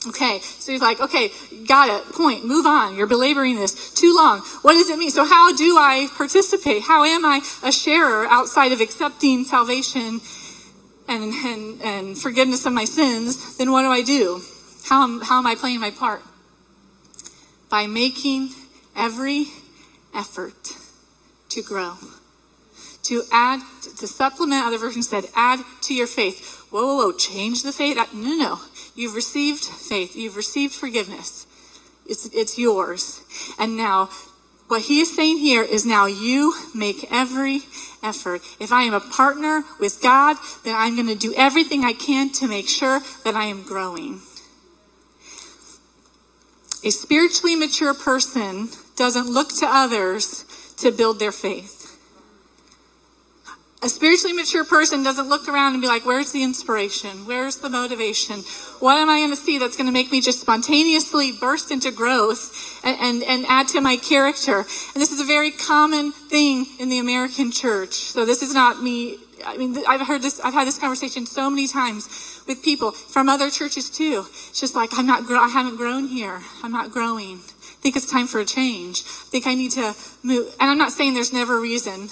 Okay, 0.08 0.40
so 0.40 0.72
he's 0.72 0.80
like, 0.80 1.00
okay, 1.00 1.30
got 1.66 1.88
it, 1.90 2.12
point, 2.14 2.46
move 2.46 2.66
on. 2.66 2.96
You're 2.96 3.06
belaboring 3.06 3.56
this 3.56 3.92
too 3.92 4.14
long. 4.14 4.40
What 4.62 4.72
does 4.72 4.88
it 4.88 4.98
mean? 4.98 5.10
So, 5.10 5.24
how 5.24 5.54
do 5.54 5.76
I 5.76 6.08
participate? 6.16 6.82
How 6.82 7.04
am 7.04 7.24
I 7.24 7.42
a 7.62 7.70
sharer 7.70 8.26
outside 8.26 8.72
of 8.72 8.80
accepting 8.80 9.44
salvation 9.44 10.20
and, 11.08 11.32
and, 11.32 11.82
and 11.82 12.18
forgiveness 12.18 12.64
of 12.64 12.72
my 12.72 12.84
sins? 12.84 13.56
Then, 13.58 13.70
what 13.70 13.82
do 13.82 13.88
I 13.88 14.02
do? 14.02 14.42
How 14.86 15.02
am, 15.02 15.20
how 15.20 15.38
am 15.38 15.46
I 15.46 15.54
playing 15.54 15.80
my 15.80 15.90
part? 15.90 16.22
By 17.68 17.86
making 17.86 18.50
every 18.96 19.46
effort 20.14 20.74
to 21.50 21.62
grow 21.62 21.96
to 23.08 23.22
add, 23.32 23.60
to 23.96 24.06
supplement, 24.06 24.66
other 24.66 24.76
versions 24.76 25.08
said, 25.08 25.24
add 25.34 25.60
to 25.80 25.94
your 25.94 26.06
faith. 26.06 26.66
Whoa, 26.70 26.84
whoa, 26.84 26.96
whoa, 26.96 27.12
change 27.12 27.62
the 27.62 27.72
faith? 27.72 27.96
No, 28.12 28.20
no, 28.20 28.36
no. 28.36 28.60
You've 28.98 29.14
received 29.14 29.62
faith. 29.62 30.16
You've 30.16 30.34
received 30.34 30.74
forgiveness. 30.74 31.46
It's, 32.04 32.26
it's 32.34 32.58
yours. 32.58 33.22
And 33.56 33.76
now, 33.76 34.10
what 34.66 34.82
he 34.82 34.98
is 34.98 35.14
saying 35.14 35.38
here 35.38 35.62
is 35.62 35.86
now 35.86 36.06
you 36.06 36.52
make 36.74 37.06
every 37.08 37.60
effort. 38.02 38.42
If 38.58 38.72
I 38.72 38.82
am 38.82 38.94
a 38.94 39.00
partner 39.00 39.62
with 39.78 40.02
God, 40.02 40.36
then 40.64 40.74
I'm 40.74 40.96
going 40.96 41.06
to 41.06 41.14
do 41.14 41.32
everything 41.36 41.84
I 41.84 41.92
can 41.92 42.32
to 42.32 42.48
make 42.48 42.68
sure 42.68 43.00
that 43.24 43.36
I 43.36 43.44
am 43.44 43.62
growing. 43.62 44.20
A 46.82 46.90
spiritually 46.90 47.54
mature 47.54 47.94
person 47.94 48.68
doesn't 48.96 49.28
look 49.28 49.50
to 49.60 49.66
others 49.66 50.44
to 50.78 50.90
build 50.90 51.20
their 51.20 51.30
faith. 51.30 51.77
A 53.80 53.88
spiritually 53.88 54.32
mature 54.32 54.64
person 54.64 55.04
doesn't 55.04 55.28
look 55.28 55.46
around 55.46 55.74
and 55.74 55.80
be 55.80 55.86
like, 55.86 56.04
where's 56.04 56.32
the 56.32 56.42
inspiration? 56.42 57.26
Where's 57.26 57.58
the 57.58 57.70
motivation? 57.70 58.40
What 58.80 58.98
am 58.98 59.08
I 59.08 59.18
going 59.18 59.30
to 59.30 59.36
see 59.36 59.58
that's 59.58 59.76
going 59.76 59.86
to 59.86 59.92
make 59.92 60.10
me 60.10 60.20
just 60.20 60.40
spontaneously 60.40 61.30
burst 61.30 61.70
into 61.70 61.92
growth 61.92 62.80
and, 62.82 62.98
and, 63.00 63.22
and, 63.22 63.46
add 63.46 63.68
to 63.68 63.80
my 63.80 63.96
character? 63.96 64.58
And 64.58 64.96
this 64.96 65.12
is 65.12 65.20
a 65.20 65.24
very 65.24 65.52
common 65.52 66.10
thing 66.10 66.66
in 66.80 66.88
the 66.88 66.98
American 66.98 67.52
church. 67.52 67.92
So 67.92 68.26
this 68.26 68.42
is 68.42 68.52
not 68.52 68.82
me. 68.82 69.18
I 69.46 69.56
mean, 69.56 69.76
I've 69.86 70.04
heard 70.04 70.22
this, 70.22 70.40
I've 70.40 70.54
had 70.54 70.66
this 70.66 70.78
conversation 70.78 71.24
so 71.24 71.48
many 71.48 71.68
times 71.68 72.42
with 72.48 72.64
people 72.64 72.90
from 72.90 73.28
other 73.28 73.48
churches 73.48 73.88
too. 73.88 74.24
It's 74.26 74.58
just 74.58 74.74
like, 74.74 74.90
I'm 74.94 75.06
not, 75.06 75.30
I 75.30 75.46
haven't 75.46 75.76
grown 75.76 76.08
here. 76.08 76.40
I'm 76.64 76.72
not 76.72 76.90
growing. 76.90 77.36
I 77.36 77.80
think 77.80 77.94
it's 77.94 78.10
time 78.10 78.26
for 78.26 78.40
a 78.40 78.44
change. 78.44 79.02
I 79.06 79.30
think 79.30 79.46
I 79.46 79.54
need 79.54 79.70
to 79.72 79.94
move. 80.24 80.52
And 80.58 80.68
I'm 80.68 80.78
not 80.78 80.90
saying 80.90 81.14
there's 81.14 81.32
never 81.32 81.58
a 81.58 81.60
reason 81.60 82.08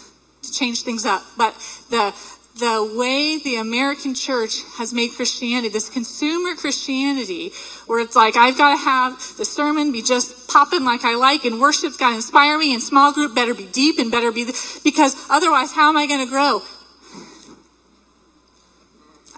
to 0.47 0.53
change 0.53 0.83
things 0.83 1.05
up. 1.05 1.23
But 1.37 1.55
the 1.91 2.15
the 2.59 2.95
way 2.97 3.38
the 3.38 3.57
American 3.57 4.15
church 4.15 4.62
has 4.79 4.93
made 4.93 5.12
Christianity, 5.12 5.69
this 5.69 5.91
consumer 5.91 6.55
Christianity, 6.55 7.53
where 7.87 8.00
it's 8.00 8.17
like, 8.17 8.37
I've 8.37 8.57
got 8.57 8.71
to 8.71 8.83
have 8.83 9.37
the 9.37 9.45
sermon 9.45 9.93
be 9.93 10.00
just 10.00 10.49
popping 10.49 10.85
like 10.85 11.05
I 11.05 11.17
like, 11.17 11.45
and 11.45 11.61
worship's 11.61 11.99
got 11.99 12.11
to 12.11 12.17
inspire 12.17 12.59
me, 12.59 12.73
and 12.73 12.83
small 12.83 13.12
group 13.12 13.35
better 13.35 13.53
be 13.53 13.67
deep 13.67 13.99
and 13.99 14.11
better 14.11 14.33
be, 14.33 14.45
the, 14.45 14.81
because 14.83 15.15
otherwise, 15.29 15.73
how 15.73 15.91
am 15.91 15.99
I 15.99 16.07
going 16.07 16.25
to 16.25 16.31
grow? 16.31 16.62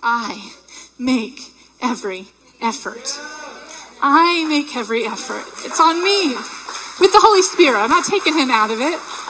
I 0.00 0.52
make 0.96 1.40
every 1.82 2.26
effort. 2.62 3.18
I 4.00 4.44
make 4.48 4.76
every 4.76 5.04
effort. 5.06 5.44
It's 5.64 5.80
on 5.80 6.04
me 6.04 6.36
with 7.00 7.12
the 7.12 7.18
Holy 7.20 7.42
Spirit. 7.42 7.80
I'm 7.80 7.90
not 7.90 8.04
taking 8.04 8.38
him 8.38 8.50
out 8.50 8.70
of 8.70 8.80
it. 8.80 9.27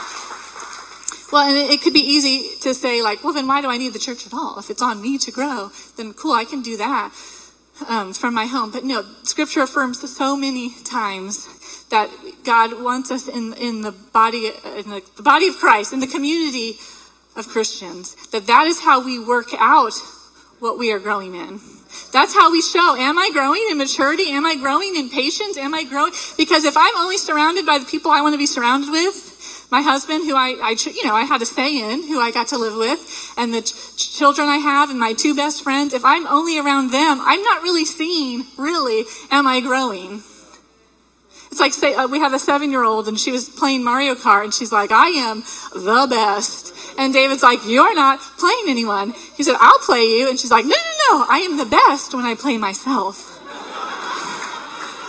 Well, 1.33 1.47
and 1.47 1.57
it 1.57 1.83
could 1.83 1.93
be 1.93 2.01
easy 2.01 2.59
to 2.63 2.73
say, 2.73 3.03
like, 3.03 3.23
well, 3.23 3.35
then 3.35 3.47
why 3.47 3.61
do 3.61 3.69
I 3.69 3.77
need 3.77 3.93
the 3.93 3.99
church 3.99 4.27
at 4.27 4.33
all? 4.33 4.59
If 4.59 4.71
it's 4.71 4.81
on 4.81 5.03
me 5.03 5.19
to 5.19 5.31
grow, 5.31 5.71
then 5.97 6.15
cool, 6.15 6.33
I 6.33 6.45
can 6.45 6.63
do 6.63 6.77
that 6.79 7.13
um, 7.87 8.13
from 8.13 8.35
my 8.35 8.47
home. 8.47 8.71
But 8.71 8.85
no, 8.85 9.05
Scripture 9.23 9.63
affirms 9.63 10.01
so 10.17 10.37
many 10.37 10.71
times 10.85 11.85
that 11.91 12.11
God 12.45 12.83
wants 12.83 13.11
us 13.11 13.29
in 13.29 13.55
in 13.55 13.83
the 13.83 13.93
body 13.93 14.51
in 14.77 14.91
the, 14.91 15.03
the 15.17 15.23
body 15.23 15.49
of 15.49 15.57
Christ, 15.57 15.93
in 15.93 16.01
the 16.01 16.07
community 16.07 16.77
of 17.37 17.47
Christians. 17.49 18.17
That 18.31 18.47
that 18.47 18.67
is 18.67 18.81
how 18.81 19.05
we 19.05 19.19
work 19.19 19.49
out 19.59 19.93
what 20.61 20.79
we 20.79 20.93
are 20.93 20.99
growing 20.99 21.35
in. 21.35 21.61
That's 22.13 22.35
how 22.35 22.51
we 22.51 22.61
show. 22.61 22.97
Am 22.97 23.19
I 23.19 23.31
growing 23.33 23.65
in 23.71 23.79
maturity? 23.79 24.31
Am 24.31 24.45
I 24.45 24.57
growing 24.57 24.97
in 24.97 25.09
patience? 25.09 25.57
Am 25.57 25.73
I 25.75 25.85
growing? 25.85 26.13
Because 26.37 26.65
if 26.65 26.77
I'm 26.77 26.97
only 26.97 27.17
surrounded 27.17 27.65
by 27.65 27.79
the 27.79 27.87
people 27.87 28.11
I 28.11 28.21
want 28.21 28.35
to 28.35 28.39
be 28.39 28.47
surrounded 28.47 28.91
with, 28.91 29.28
my 29.71 29.83
husband, 29.83 30.25
who 30.25 30.35
I, 30.35 30.57
I, 30.63 30.77
you 30.87 31.05
know, 31.05 31.15
I 31.15 31.25
had 31.25 31.43
a 31.43 31.47
say 31.47 31.79
in, 31.79 32.09
who 32.09 32.21
I 32.21 32.31
got 32.31 32.49
to 32.49 32.59
live 32.59 32.77
with, 32.77 33.35
and 33.37 33.53
the 33.53 33.61
ch- 33.61 34.17
children 34.19 34.49
I 34.49 34.57
have, 34.57 34.89
and 34.89 34.99
my 34.99 35.13
two 35.13 35.35
best 35.35 35.63
friends, 35.63 35.93
if 35.93 36.05
I'm 36.05 36.27
only 36.27 36.59
around 36.59 36.91
them, 36.91 37.21
I'm 37.21 37.43
not 37.43 37.63
really 37.63 37.85
seeing, 37.85 38.47
really, 38.57 39.05
am 39.31 39.47
I 39.47 39.61
growing? 39.61 40.23
It's 41.51 41.61
like, 41.61 41.73
say, 41.73 41.95
uh, 41.95 42.07
we 42.07 42.19
have 42.19 42.33
a 42.33 42.39
seven 42.39 42.71
year 42.71 42.85
old, 42.85 43.09
and 43.09 43.19
she 43.19 43.31
was 43.31 43.49
playing 43.49 43.85
Mario 43.85 44.15
Kart, 44.15 44.45
and 44.45 44.55
she's 44.55 44.73
like, 44.73 44.91
I 44.91 45.09
am 45.09 45.43
the 45.75 46.07
best. 46.09 46.75
And 46.99 47.13
David's 47.13 47.43
like, 47.43 47.61
You're 47.65 47.95
not 47.95 48.21
playing 48.39 48.65
anyone. 48.69 49.15
He 49.37 49.43
said, 49.43 49.57
I'll 49.61 49.79
play 49.79 50.03
you. 50.03 50.29
And 50.29 50.39
she's 50.39 50.51
like, 50.51 50.65
No, 50.65 50.77
no, 50.77 51.19
no, 51.19 51.27
I 51.29 51.39
am 51.39 51.57
the 51.57 51.65
best 51.65 52.15
when 52.15 52.27
I 52.27 52.35
play 52.35 52.59
myself. 52.59 53.41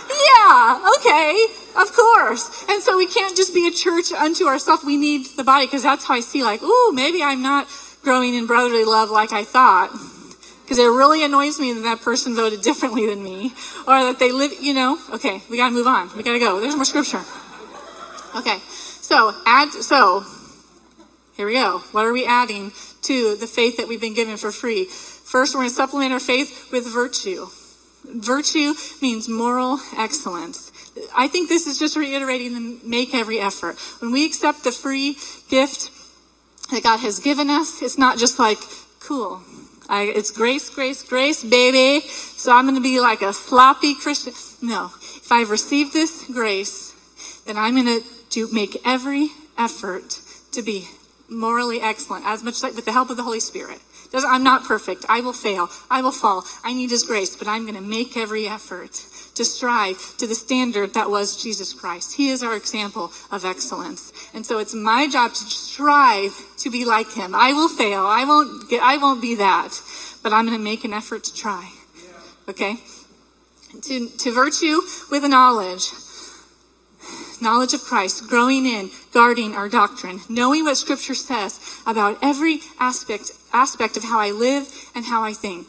yeah, 0.08 0.94
okay. 0.98 1.59
Of 1.76 1.92
course. 1.92 2.64
And 2.68 2.82
so 2.82 2.96
we 2.96 3.06
can't 3.06 3.36
just 3.36 3.54
be 3.54 3.68
a 3.68 3.70
church 3.70 4.12
unto 4.12 4.46
ourselves. 4.46 4.84
We 4.84 4.96
need 4.96 5.26
the 5.36 5.44
body 5.44 5.66
because 5.66 5.82
that's 5.82 6.04
how 6.04 6.14
I 6.14 6.20
see 6.20 6.42
like, 6.42 6.62
ooh, 6.62 6.92
maybe 6.92 7.22
I'm 7.22 7.42
not 7.42 7.68
growing 8.02 8.34
in 8.34 8.46
brotherly 8.46 8.84
love 8.84 9.10
like 9.10 9.32
I 9.32 9.44
thought. 9.44 9.90
Because 10.62 10.78
it 10.78 10.86
really 10.86 11.24
annoys 11.24 11.58
me 11.58 11.72
that 11.72 11.80
that 11.80 12.00
person 12.00 12.34
voted 12.34 12.60
differently 12.60 13.06
than 13.06 13.22
me 13.24 13.52
or 13.88 14.04
that 14.04 14.18
they 14.18 14.30
live, 14.30 14.52
you 14.60 14.72
know. 14.72 14.98
Okay, 15.12 15.42
we 15.50 15.56
got 15.56 15.68
to 15.68 15.74
move 15.74 15.86
on. 15.86 16.10
We 16.16 16.22
got 16.22 16.32
to 16.32 16.38
go. 16.38 16.60
There's 16.60 16.76
more 16.76 16.84
scripture. 16.84 17.22
Okay. 18.36 18.58
So, 19.10 19.34
add, 19.44 19.70
so, 19.72 20.24
here 21.34 21.46
we 21.46 21.54
go. 21.54 21.78
What 21.90 22.06
are 22.06 22.12
we 22.12 22.24
adding 22.24 22.70
to 23.02 23.34
the 23.34 23.48
faith 23.48 23.76
that 23.78 23.88
we've 23.88 24.00
been 24.00 24.14
given 24.14 24.36
for 24.36 24.52
free? 24.52 24.84
First, 24.84 25.54
we're 25.54 25.62
going 25.62 25.70
to 25.70 25.74
supplement 25.74 26.12
our 26.12 26.20
faith 26.20 26.68
with 26.70 26.86
virtue. 26.86 27.46
Virtue 28.04 28.74
means 29.02 29.28
moral 29.28 29.80
excellence. 29.96 30.70
I 31.16 31.28
think 31.28 31.48
this 31.48 31.66
is 31.66 31.78
just 31.78 31.96
reiterating 31.96 32.54
the 32.54 32.80
make 32.84 33.14
every 33.14 33.38
effort. 33.38 33.78
When 34.00 34.12
we 34.12 34.26
accept 34.26 34.64
the 34.64 34.72
free 34.72 35.16
gift 35.48 35.90
that 36.70 36.82
God 36.82 37.00
has 37.00 37.18
given 37.18 37.50
us, 37.50 37.82
it's 37.82 37.98
not 37.98 38.18
just 38.18 38.38
like, 38.38 38.58
cool. 39.00 39.42
I, 39.88 40.04
it's 40.04 40.30
grace, 40.30 40.70
grace, 40.70 41.02
grace, 41.02 41.42
baby. 41.42 42.06
So 42.06 42.52
I'm 42.52 42.64
going 42.64 42.76
to 42.76 42.80
be 42.80 43.00
like 43.00 43.22
a 43.22 43.32
sloppy 43.32 43.94
Christian. 43.94 44.34
No. 44.62 44.92
If 45.00 45.32
I've 45.32 45.50
received 45.50 45.92
this 45.92 46.26
grace, 46.26 46.94
then 47.46 47.56
I'm 47.56 47.74
going 47.74 48.02
to 48.30 48.54
make 48.54 48.76
every 48.86 49.30
effort 49.58 50.20
to 50.52 50.62
be 50.62 50.88
morally 51.28 51.80
excellent, 51.80 52.24
as 52.26 52.42
much 52.42 52.62
like 52.62 52.74
with 52.74 52.84
the 52.84 52.92
help 52.92 53.10
of 53.10 53.16
the 53.16 53.22
Holy 53.22 53.40
Spirit. 53.40 53.80
I'm 54.12 54.42
not 54.42 54.64
perfect. 54.64 55.04
I 55.08 55.20
will 55.20 55.32
fail. 55.32 55.68
I 55.90 56.02
will 56.02 56.12
fall. 56.12 56.44
I 56.64 56.72
need 56.72 56.90
His 56.90 57.04
grace, 57.04 57.36
but 57.36 57.46
I'm 57.46 57.62
going 57.62 57.76
to 57.76 57.80
make 57.80 58.16
every 58.16 58.46
effort 58.46 59.06
to 59.40 59.44
strive 59.46 59.96
to 60.18 60.26
the 60.26 60.34
standard 60.34 60.92
that 60.92 61.08
was 61.08 61.42
Jesus 61.42 61.72
Christ. 61.72 62.16
He 62.16 62.28
is 62.28 62.42
our 62.42 62.54
example 62.54 63.10
of 63.30 63.42
excellence. 63.42 64.12
And 64.34 64.44
so 64.44 64.58
it's 64.58 64.74
my 64.74 65.08
job 65.08 65.30
to 65.30 65.44
strive 65.44 66.34
to 66.58 66.70
be 66.70 66.84
like 66.84 67.10
him. 67.14 67.34
I 67.34 67.54
will 67.54 67.70
fail. 67.70 68.04
I 68.04 68.26
won't 68.26 68.68
get, 68.68 68.82
I 68.82 68.98
won't 68.98 69.22
be 69.22 69.34
that, 69.36 69.80
but 70.22 70.34
I'm 70.34 70.44
going 70.44 70.58
to 70.58 70.62
make 70.62 70.84
an 70.84 70.92
effort 70.92 71.24
to 71.24 71.34
try. 71.34 71.72
Okay? 72.50 72.76
To, 73.80 74.08
to 74.10 74.30
virtue 74.30 74.82
with 75.10 75.24
knowledge. 75.24 75.88
Knowledge 77.40 77.72
of 77.72 77.80
Christ, 77.80 78.28
growing 78.28 78.66
in, 78.66 78.90
guarding 79.14 79.54
our 79.54 79.70
doctrine, 79.70 80.20
knowing 80.28 80.64
what 80.64 80.76
scripture 80.76 81.14
says 81.14 81.80
about 81.86 82.18
every 82.20 82.60
aspect, 82.78 83.32
aspect 83.54 83.96
of 83.96 84.04
how 84.04 84.20
I 84.20 84.32
live 84.32 84.68
and 84.94 85.06
how 85.06 85.22
I 85.22 85.32
think. 85.32 85.68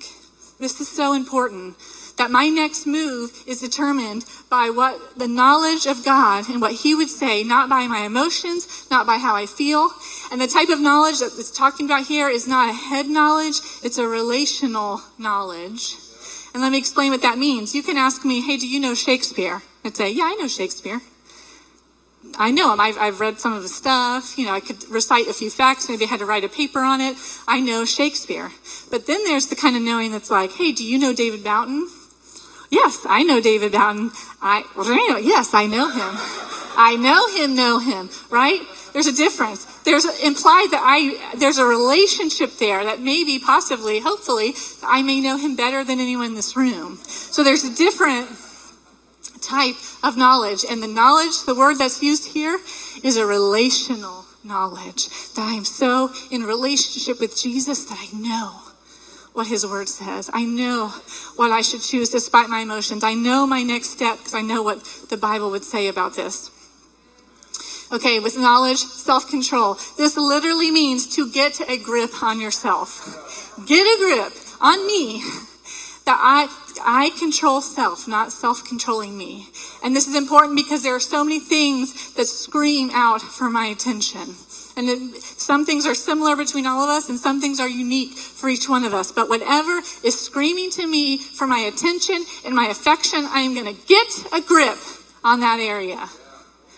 This 0.59 0.81
is 0.81 0.89
so 0.89 1.13
important 1.13 1.77
that 2.17 2.31
my 2.31 2.47
next 2.47 2.85
move 2.85 3.43
is 3.47 3.61
determined 3.61 4.25
by 4.49 4.69
what 4.69 5.17
the 5.17 5.27
knowledge 5.27 5.85
of 5.85 6.05
God 6.05 6.49
and 6.49 6.61
what 6.61 6.73
He 6.73 6.95
would 6.95 7.09
say, 7.09 7.43
not 7.43 7.69
by 7.69 7.87
my 7.87 7.99
emotions, 7.99 8.87
not 8.91 9.05
by 9.05 9.17
how 9.17 9.35
I 9.35 9.45
feel. 9.45 9.91
And 10.31 10.39
the 10.39 10.47
type 10.47 10.69
of 10.69 10.79
knowledge 10.79 11.19
that 11.19 11.31
it's 11.37 11.51
talking 11.51 11.85
about 11.85 12.07
here 12.07 12.29
is 12.29 12.47
not 12.47 12.69
a 12.69 12.73
head 12.73 13.07
knowledge, 13.07 13.55
it's 13.83 13.97
a 13.97 14.07
relational 14.07 15.01
knowledge. 15.17 15.95
And 16.53 16.61
let 16.61 16.71
me 16.71 16.77
explain 16.77 17.11
what 17.11 17.21
that 17.21 17.37
means. 17.37 17.73
You 17.73 17.83
can 17.83 17.97
ask 17.97 18.25
me, 18.25 18.41
hey, 18.41 18.57
do 18.57 18.67
you 18.67 18.79
know 18.79 18.93
Shakespeare? 18.93 19.61
I'd 19.85 19.95
say, 19.95 20.11
yeah, 20.11 20.25
I 20.25 20.35
know 20.35 20.47
Shakespeare. 20.47 21.01
I 22.37 22.51
know 22.51 22.71
him. 22.71 22.79
I've, 22.79 22.97
I've 22.97 23.19
read 23.19 23.39
some 23.39 23.53
of 23.53 23.63
his 23.63 23.73
stuff. 23.75 24.37
You 24.37 24.45
know, 24.45 24.53
I 24.53 24.59
could 24.59 24.87
recite 24.89 25.27
a 25.27 25.33
few 25.33 25.49
facts. 25.49 25.89
Maybe 25.89 26.05
I 26.05 26.07
had 26.07 26.19
to 26.19 26.25
write 26.25 26.43
a 26.43 26.49
paper 26.49 26.79
on 26.79 27.01
it. 27.01 27.15
I 27.47 27.59
know 27.61 27.85
Shakespeare. 27.85 28.51
But 28.89 29.07
then 29.07 29.23
there's 29.23 29.47
the 29.47 29.55
kind 29.55 29.75
of 29.75 29.81
knowing 29.81 30.11
that's 30.11 30.29
like, 30.29 30.51
hey, 30.53 30.71
do 30.71 30.85
you 30.85 30.99
know 30.99 31.13
David 31.13 31.43
Boughton? 31.43 31.89
Yes, 32.71 33.05
I 33.07 33.23
know 33.23 33.41
David 33.41 33.73
Boughton. 33.73 34.11
I, 34.41 34.63
yes, 35.21 35.53
I 35.53 35.67
know 35.67 35.89
him. 35.91 36.15
I 36.77 36.95
know 36.95 37.27
him, 37.27 37.53
know 37.53 37.79
him, 37.79 38.09
right? 38.29 38.61
There's 38.93 39.07
a 39.07 39.13
difference. 39.13 39.65
There's 39.83 40.05
implied 40.23 40.69
that 40.71 40.81
I, 40.81 41.35
there's 41.37 41.57
a 41.57 41.65
relationship 41.65 42.57
there 42.59 42.83
that 42.85 43.01
maybe, 43.01 43.39
possibly, 43.39 43.99
hopefully, 43.99 44.53
I 44.83 45.03
may 45.03 45.19
know 45.19 45.37
him 45.37 45.57
better 45.57 45.83
than 45.83 45.99
anyone 45.99 46.27
in 46.27 46.35
this 46.35 46.55
room. 46.55 46.97
So 47.03 47.43
there's 47.43 47.65
a 47.65 47.75
different 47.75 48.29
type 49.41 49.75
of 50.01 50.15
knowledge. 50.15 50.63
And 50.69 50.81
the 50.81 50.87
knowledge, 50.87 51.43
the 51.45 51.55
word 51.55 51.77
that's 51.77 52.01
used 52.01 52.31
here, 52.31 52.57
is 53.03 53.17
a 53.17 53.25
relational 53.25 54.25
knowledge. 54.45 55.09
That 55.35 55.41
I 55.41 55.53
am 55.53 55.65
so 55.65 56.11
in 56.31 56.43
relationship 56.43 57.19
with 57.19 57.35
Jesus 57.35 57.83
that 57.85 57.97
I 57.99 58.17
know 58.17 58.70
what 59.33 59.47
his 59.47 59.65
word 59.65 59.87
says. 59.87 60.29
I 60.33 60.43
know 60.43 60.89
what 61.35 61.51
I 61.51 61.61
should 61.61 61.81
choose 61.81 62.09
despite 62.09 62.49
my 62.49 62.59
emotions. 62.59 63.03
I 63.03 63.13
know 63.13 63.47
my 63.47 63.63
next 63.63 63.89
step 63.89 64.17
because 64.17 64.33
I 64.33 64.41
know 64.41 64.61
what 64.61 64.83
the 65.09 65.17
Bible 65.17 65.51
would 65.51 65.63
say 65.63 65.87
about 65.87 66.15
this. 66.15 66.51
Okay, 67.91 68.19
with 68.19 68.37
knowledge, 68.37 68.77
self 68.77 69.29
control. 69.29 69.77
This 69.97 70.15
literally 70.15 70.71
means 70.71 71.13
to 71.15 71.29
get 71.29 71.59
a 71.69 71.77
grip 71.77 72.23
on 72.23 72.39
yourself. 72.39 73.55
Get 73.67 73.85
a 73.85 73.97
grip 73.99 74.33
on 74.61 74.87
me 74.87 75.21
that 76.05 76.17
I, 76.19 76.47
I 76.83 77.09
control 77.19 77.61
self, 77.61 78.07
not 78.07 78.31
self 78.31 78.63
controlling 78.65 79.17
me. 79.17 79.47
And 79.83 79.95
this 79.95 80.07
is 80.07 80.15
important 80.15 80.55
because 80.55 80.83
there 80.83 80.95
are 80.95 81.01
so 81.01 81.23
many 81.23 81.39
things 81.39 82.13
that 82.13 82.27
scream 82.27 82.91
out 82.93 83.21
for 83.21 83.49
my 83.49 83.65
attention. 83.65 84.35
And 84.77 84.89
it, 84.89 85.21
some 85.21 85.65
things 85.65 85.85
are 85.85 85.95
similar 85.95 86.35
between 86.35 86.65
all 86.65 86.83
of 86.83 86.89
us, 86.89 87.09
and 87.09 87.19
some 87.19 87.41
things 87.41 87.59
are 87.59 87.69
unique 87.69 88.13
for 88.13 88.49
each 88.49 88.69
one 88.69 88.83
of 88.83 88.93
us. 88.93 89.11
But 89.11 89.29
whatever 89.29 89.81
is 90.03 90.19
screaming 90.19 90.71
to 90.71 90.87
me 90.87 91.17
for 91.17 91.47
my 91.47 91.59
attention 91.59 92.25
and 92.45 92.55
my 92.55 92.67
affection, 92.67 93.25
I 93.29 93.41
am 93.41 93.53
going 93.53 93.73
to 93.73 93.87
get 93.87 94.07
a 94.33 94.41
grip 94.41 94.77
on 95.23 95.39
that 95.41 95.59
area. 95.59 96.09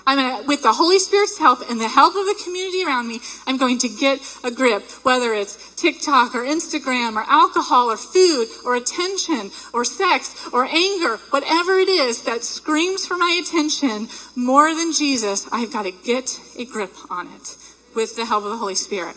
I'm 0.05 0.17
gonna, 0.17 0.47
with 0.47 0.62
the 0.62 0.73
Holy 0.73 1.00
Spirit's 1.00 1.38
help 1.38 1.59
and 1.69 1.79
the 1.79 1.88
help 1.88 2.15
of 2.15 2.25
the 2.25 2.41
community 2.43 2.83
around 2.83 3.07
me, 3.07 3.21
I'm 3.47 3.57
going 3.57 3.77
to 3.79 3.88
get 3.88 4.19
a 4.43 4.51
grip, 4.51 4.83
whether 5.03 5.33
it's 5.33 5.75
TikTok 5.75 6.35
or 6.35 6.39
Instagram 6.39 7.15
or 7.15 7.23
alcohol 7.25 7.89
or 7.89 7.97
food 7.97 8.47
or 8.65 8.75
attention 8.75 9.51
or 9.73 9.85
sex 9.85 10.50
or 10.51 10.65
anger, 10.65 11.17
whatever 11.29 11.79
it 11.79 11.88
is 11.88 12.23
that 12.23 12.43
screams 12.43 13.05
for 13.05 13.15
my 13.15 13.41
attention 13.41 14.09
more 14.35 14.75
than 14.75 14.91
Jesus, 14.91 15.47
I've 15.51 15.71
got 15.71 15.83
to 15.83 15.91
get 15.91 16.38
a 16.57 16.65
grip 16.65 16.91
on 17.09 17.27
it 17.27 17.57
with 17.95 18.15
the 18.15 18.25
help 18.25 18.43
of 18.43 18.51
the 18.51 18.57
Holy 18.57 18.75
Spirit. 18.75 19.15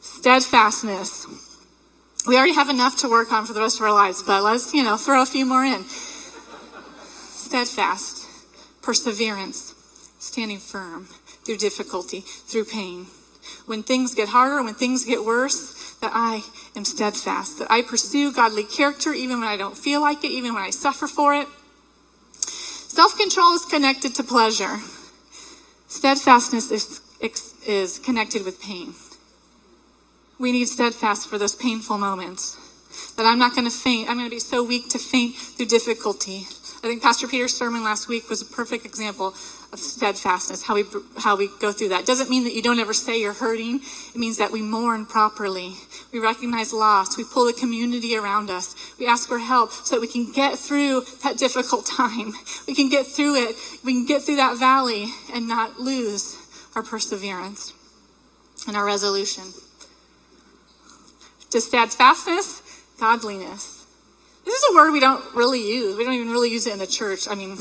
Steadfastness. 0.00 1.26
We 2.26 2.36
already 2.36 2.54
have 2.54 2.68
enough 2.68 2.96
to 2.98 3.08
work 3.08 3.32
on 3.32 3.46
for 3.46 3.52
the 3.52 3.60
rest 3.60 3.78
of 3.78 3.82
our 3.82 3.92
lives, 3.92 4.22
but 4.22 4.42
let's, 4.42 4.74
you 4.74 4.82
know, 4.82 4.96
throw 4.96 5.22
a 5.22 5.26
few 5.26 5.46
more 5.46 5.64
in. 5.64 5.84
Steadfast. 5.84 8.24
Perseverance 8.82 9.74
standing 10.18 10.58
firm 10.58 11.06
through 11.44 11.56
difficulty, 11.56 12.20
through 12.20 12.64
pain. 12.64 13.06
When 13.66 13.82
things 13.82 14.14
get 14.14 14.30
harder, 14.30 14.62
when 14.62 14.74
things 14.74 15.04
get 15.04 15.24
worse, 15.24 15.94
that 16.00 16.12
I 16.14 16.42
am 16.76 16.84
steadfast, 16.84 17.58
that 17.58 17.70
I 17.70 17.82
pursue 17.82 18.32
godly 18.32 18.64
character 18.64 19.12
even 19.12 19.40
when 19.40 19.48
I 19.48 19.56
don't 19.56 19.76
feel 19.76 20.00
like 20.00 20.24
it, 20.24 20.30
even 20.30 20.54
when 20.54 20.62
I 20.62 20.70
suffer 20.70 21.06
for 21.06 21.34
it. 21.34 21.46
Self 22.32 23.16
control 23.16 23.54
is 23.54 23.64
connected 23.64 24.14
to 24.16 24.22
pleasure, 24.22 24.78
steadfastness 25.86 26.70
is, 26.70 27.00
is 27.20 27.98
connected 27.98 28.44
with 28.44 28.60
pain. 28.60 28.94
We 30.38 30.52
need 30.52 30.68
steadfast 30.68 31.28
for 31.28 31.38
those 31.38 31.54
painful 31.54 31.98
moments. 31.98 32.56
That 33.16 33.26
I'm 33.26 33.38
not 33.38 33.54
going 33.54 33.68
to 33.68 33.70
faint. 33.70 34.08
I'm 34.08 34.16
going 34.16 34.28
to 34.28 34.34
be 34.34 34.40
so 34.40 34.62
weak 34.62 34.88
to 34.90 34.98
faint 34.98 35.34
through 35.34 35.66
difficulty. 35.66 36.46
I 36.78 36.88
think 36.88 37.02
Pastor 37.02 37.26
Peter's 37.26 37.56
sermon 37.56 37.82
last 37.82 38.06
week 38.06 38.28
was 38.28 38.42
a 38.42 38.44
perfect 38.44 38.84
example 38.84 39.28
of 39.72 39.78
steadfastness, 39.78 40.62
how 40.62 40.74
we, 40.74 40.84
how 41.18 41.36
we 41.36 41.48
go 41.58 41.72
through 41.72 41.88
that. 41.88 42.02
It 42.02 42.06
doesn't 42.06 42.30
mean 42.30 42.44
that 42.44 42.54
you 42.54 42.62
don't 42.62 42.78
ever 42.78 42.92
say 42.92 43.20
you're 43.20 43.32
hurting. 43.32 43.80
It 44.14 44.16
means 44.16 44.38
that 44.38 44.52
we 44.52 44.62
mourn 44.62 45.06
properly. 45.06 45.74
We 46.12 46.20
recognize 46.20 46.72
loss. 46.72 47.16
We 47.16 47.24
pull 47.24 47.46
the 47.46 47.52
community 47.52 48.16
around 48.16 48.50
us. 48.50 48.74
We 48.98 49.06
ask 49.06 49.26
for 49.26 49.38
help 49.38 49.72
so 49.72 49.96
that 49.96 50.00
we 50.00 50.06
can 50.06 50.30
get 50.30 50.58
through 50.58 51.04
that 51.22 51.38
difficult 51.38 51.86
time. 51.96 52.34
We 52.66 52.74
can 52.74 52.88
get 52.88 53.06
through 53.06 53.36
it. 53.36 53.56
We 53.84 53.92
can 53.94 54.06
get 54.06 54.22
through 54.22 54.36
that 54.36 54.58
valley 54.58 55.06
and 55.32 55.48
not 55.48 55.80
lose 55.80 56.35
our 56.76 56.82
perseverance 56.82 57.72
and 58.68 58.76
our 58.76 58.84
resolution. 58.84 59.44
To 61.50 61.60
steadfastness, 61.60 62.62
godliness. 63.00 63.86
This 64.44 64.54
is 64.54 64.64
a 64.72 64.76
word 64.76 64.92
we 64.92 65.00
don't 65.00 65.24
really 65.34 65.66
use. 65.66 65.96
We 65.96 66.04
don't 66.04 66.12
even 66.12 66.30
really 66.30 66.50
use 66.50 66.66
it 66.66 66.74
in 66.74 66.78
the 66.78 66.86
church. 66.86 67.26
I 67.28 67.34
mean, 67.34 67.56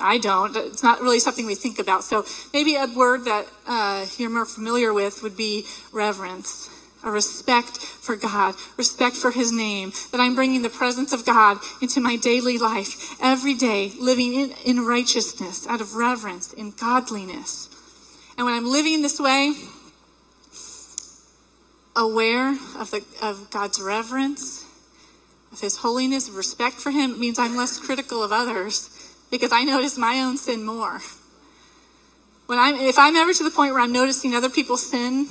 I 0.00 0.18
don't. 0.18 0.56
It's 0.56 0.82
not 0.82 1.00
really 1.00 1.18
something 1.18 1.44
we 1.44 1.56
think 1.56 1.78
about. 1.78 2.04
So 2.04 2.24
maybe 2.54 2.76
a 2.76 2.86
word 2.86 3.24
that 3.24 3.46
uh, 3.66 4.06
you're 4.16 4.30
more 4.30 4.46
familiar 4.46 4.92
with 4.94 5.22
would 5.22 5.36
be 5.36 5.66
reverence, 5.92 6.70
a 7.02 7.10
respect 7.10 7.78
for 7.78 8.14
God, 8.14 8.54
respect 8.78 9.16
for 9.16 9.32
His 9.32 9.50
name, 9.50 9.92
that 10.12 10.20
I'm 10.20 10.36
bringing 10.36 10.62
the 10.62 10.70
presence 10.70 11.12
of 11.12 11.26
God 11.26 11.58
into 11.82 12.00
my 12.00 12.16
daily 12.16 12.58
life 12.58 13.20
every 13.20 13.54
day, 13.54 13.92
living 13.98 14.34
in, 14.34 14.52
in 14.64 14.86
righteousness, 14.86 15.66
out 15.66 15.80
of 15.80 15.96
reverence, 15.96 16.52
in 16.52 16.70
godliness. 16.70 17.69
And 18.40 18.46
when 18.46 18.54
I'm 18.54 18.72
living 18.72 19.02
this 19.02 19.20
way, 19.20 19.52
aware 21.94 22.52
of, 22.78 22.90
the, 22.90 23.04
of 23.20 23.50
God's 23.50 23.78
reverence, 23.78 24.64
of 25.52 25.60
His 25.60 25.76
holiness, 25.76 26.30
respect 26.30 26.76
for 26.76 26.90
Him, 26.90 27.20
means 27.20 27.38
I'm 27.38 27.54
less 27.54 27.78
critical 27.78 28.24
of 28.24 28.32
others 28.32 28.88
because 29.30 29.52
I 29.52 29.64
notice 29.64 29.98
my 29.98 30.22
own 30.22 30.38
sin 30.38 30.64
more. 30.64 31.02
When 32.46 32.58
I'm, 32.58 32.76
if 32.76 32.98
I'm 32.98 33.14
ever 33.14 33.34
to 33.34 33.44
the 33.44 33.50
point 33.50 33.74
where 33.74 33.82
I'm 33.82 33.92
noticing 33.92 34.34
other 34.34 34.48
people's 34.48 34.90
sin 34.90 35.26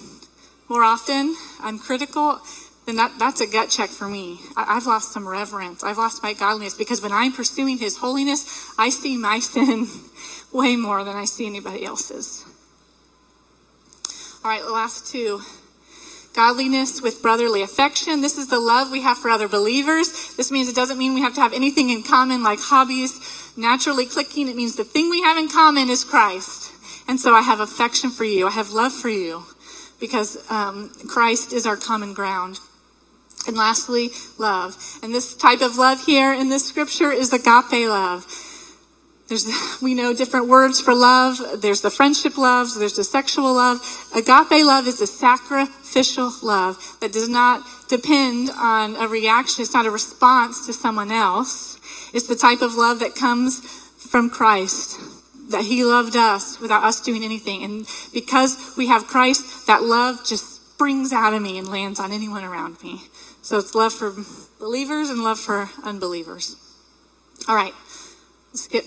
more 0.69 0.83
often, 0.83 1.35
I'm 1.61 1.79
critical, 1.79 2.39
then 2.85 2.97
that, 2.97 3.17
that's 3.17 3.41
a 3.41 3.47
gut 3.47 3.71
check 3.71 3.89
for 3.89 4.07
me. 4.07 4.39
I, 4.55 4.77
I've 4.77 4.85
lost 4.85 5.13
some 5.13 5.27
reverence. 5.27 5.83
I've 5.83 5.97
lost 5.97 6.21
my 6.21 6.33
godliness 6.33 6.75
because 6.75 7.01
when 7.01 7.11
I'm 7.11 7.31
pursuing 7.31 7.79
His 7.79 7.97
holiness, 7.97 8.71
I 8.77 8.89
see 8.89 9.17
my 9.17 9.39
sin 9.39 9.87
way 10.53 10.75
more 10.75 11.03
than 11.03 11.15
I 11.15 11.25
see 11.25 11.47
anybody 11.47 11.83
else's. 11.85 12.45
All 14.41 14.49
right, 14.51 14.63
the 14.63 14.71
last 14.71 15.11
two 15.11 15.41
godliness 16.33 17.01
with 17.01 17.21
brotherly 17.21 17.61
affection. 17.61 18.21
This 18.21 18.37
is 18.37 18.47
the 18.47 18.59
love 18.59 18.89
we 18.89 19.01
have 19.01 19.17
for 19.17 19.29
other 19.29 19.49
believers. 19.49 20.33
This 20.35 20.49
means 20.49 20.69
it 20.69 20.75
doesn't 20.75 20.97
mean 20.97 21.13
we 21.13 21.19
have 21.19 21.33
to 21.35 21.41
have 21.41 21.51
anything 21.51 21.89
in 21.89 22.03
common 22.03 22.41
like 22.41 22.59
hobbies 22.61 23.51
naturally 23.57 24.05
clicking. 24.05 24.47
It 24.47 24.55
means 24.55 24.77
the 24.77 24.85
thing 24.85 25.09
we 25.09 25.21
have 25.23 25.37
in 25.37 25.49
common 25.49 25.89
is 25.89 26.05
Christ. 26.05 26.71
And 27.09 27.19
so 27.19 27.33
I 27.33 27.41
have 27.41 27.59
affection 27.59 28.11
for 28.11 28.23
you. 28.23 28.47
I 28.47 28.51
have 28.51 28.71
love 28.71 28.93
for 28.93 29.09
you 29.09 29.43
because 29.99 30.49
um, 30.49 30.89
Christ 31.09 31.51
is 31.51 31.65
our 31.65 31.75
common 31.75 32.13
ground. 32.13 32.59
And 33.45 33.57
lastly, 33.57 34.11
love. 34.37 34.77
And 35.03 35.13
this 35.13 35.35
type 35.35 35.61
of 35.61 35.77
love 35.77 36.05
here 36.05 36.31
in 36.31 36.47
this 36.47 36.65
scripture 36.65 37.11
is 37.11 37.33
agape 37.33 37.89
love. 37.89 38.25
There's, 39.29 39.45
we 39.81 39.93
know 39.93 40.13
different 40.13 40.47
words 40.47 40.81
for 40.81 40.93
love. 40.93 41.61
There's 41.61 41.81
the 41.81 41.91
friendship 41.91 42.37
love. 42.37 42.73
There's 42.77 42.95
the 42.95 43.03
sexual 43.03 43.53
love. 43.53 43.79
Agape 44.15 44.65
love 44.65 44.87
is 44.87 44.99
a 44.99 45.07
sacrificial 45.07 46.33
love 46.43 46.97
that 46.99 47.13
does 47.13 47.29
not 47.29 47.63
depend 47.87 48.49
on 48.49 48.95
a 48.97 49.07
reaction. 49.07 49.61
It's 49.61 49.73
not 49.73 49.85
a 49.85 49.91
response 49.91 50.65
to 50.65 50.73
someone 50.73 51.11
else. 51.11 51.79
It's 52.13 52.27
the 52.27 52.35
type 52.35 52.61
of 52.61 52.75
love 52.75 52.99
that 52.99 53.15
comes 53.15 53.59
from 54.09 54.29
Christ, 54.29 54.99
that 55.51 55.65
He 55.65 55.83
loved 55.83 56.15
us 56.15 56.59
without 56.59 56.83
us 56.83 56.99
doing 56.99 57.23
anything. 57.23 57.63
And 57.63 57.87
because 58.13 58.73
we 58.75 58.87
have 58.87 59.07
Christ, 59.07 59.67
that 59.67 59.83
love 59.83 60.25
just 60.25 60.73
springs 60.73 61.11
out 61.11 61.33
of 61.33 61.41
me 61.41 61.57
and 61.57 61.67
lands 61.67 61.99
on 61.99 62.11
anyone 62.11 62.43
around 62.43 62.81
me. 62.81 63.01
So 63.41 63.57
it's 63.57 63.75
love 63.75 63.93
for 63.93 64.13
believers 64.59 65.09
and 65.09 65.23
love 65.23 65.39
for 65.39 65.69
unbelievers. 65.83 66.55
All 67.47 67.55
right, 67.55 67.73
let's 68.51 68.67
get 68.67 68.85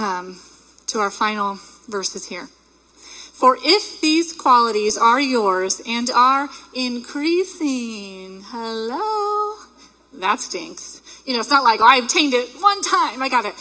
um, 0.00 0.40
to 0.86 0.98
our 0.98 1.10
final 1.10 1.58
verses 1.88 2.26
here. 2.26 2.48
For 2.94 3.56
if 3.62 4.00
these 4.00 4.32
qualities 4.32 4.98
are 4.98 5.20
yours 5.20 5.80
and 5.86 6.10
are 6.10 6.48
increasing, 6.74 8.42
hello, 8.46 9.56
that 10.14 10.40
stinks. 10.40 11.00
You 11.26 11.34
know, 11.34 11.40
it's 11.40 11.50
not 11.50 11.64
like, 11.64 11.80
oh, 11.80 11.86
I 11.86 11.96
obtained 11.96 12.34
it 12.34 12.48
one 12.60 12.82
time, 12.82 13.22
I 13.22 13.28
got 13.28 13.44
it. 13.44 13.54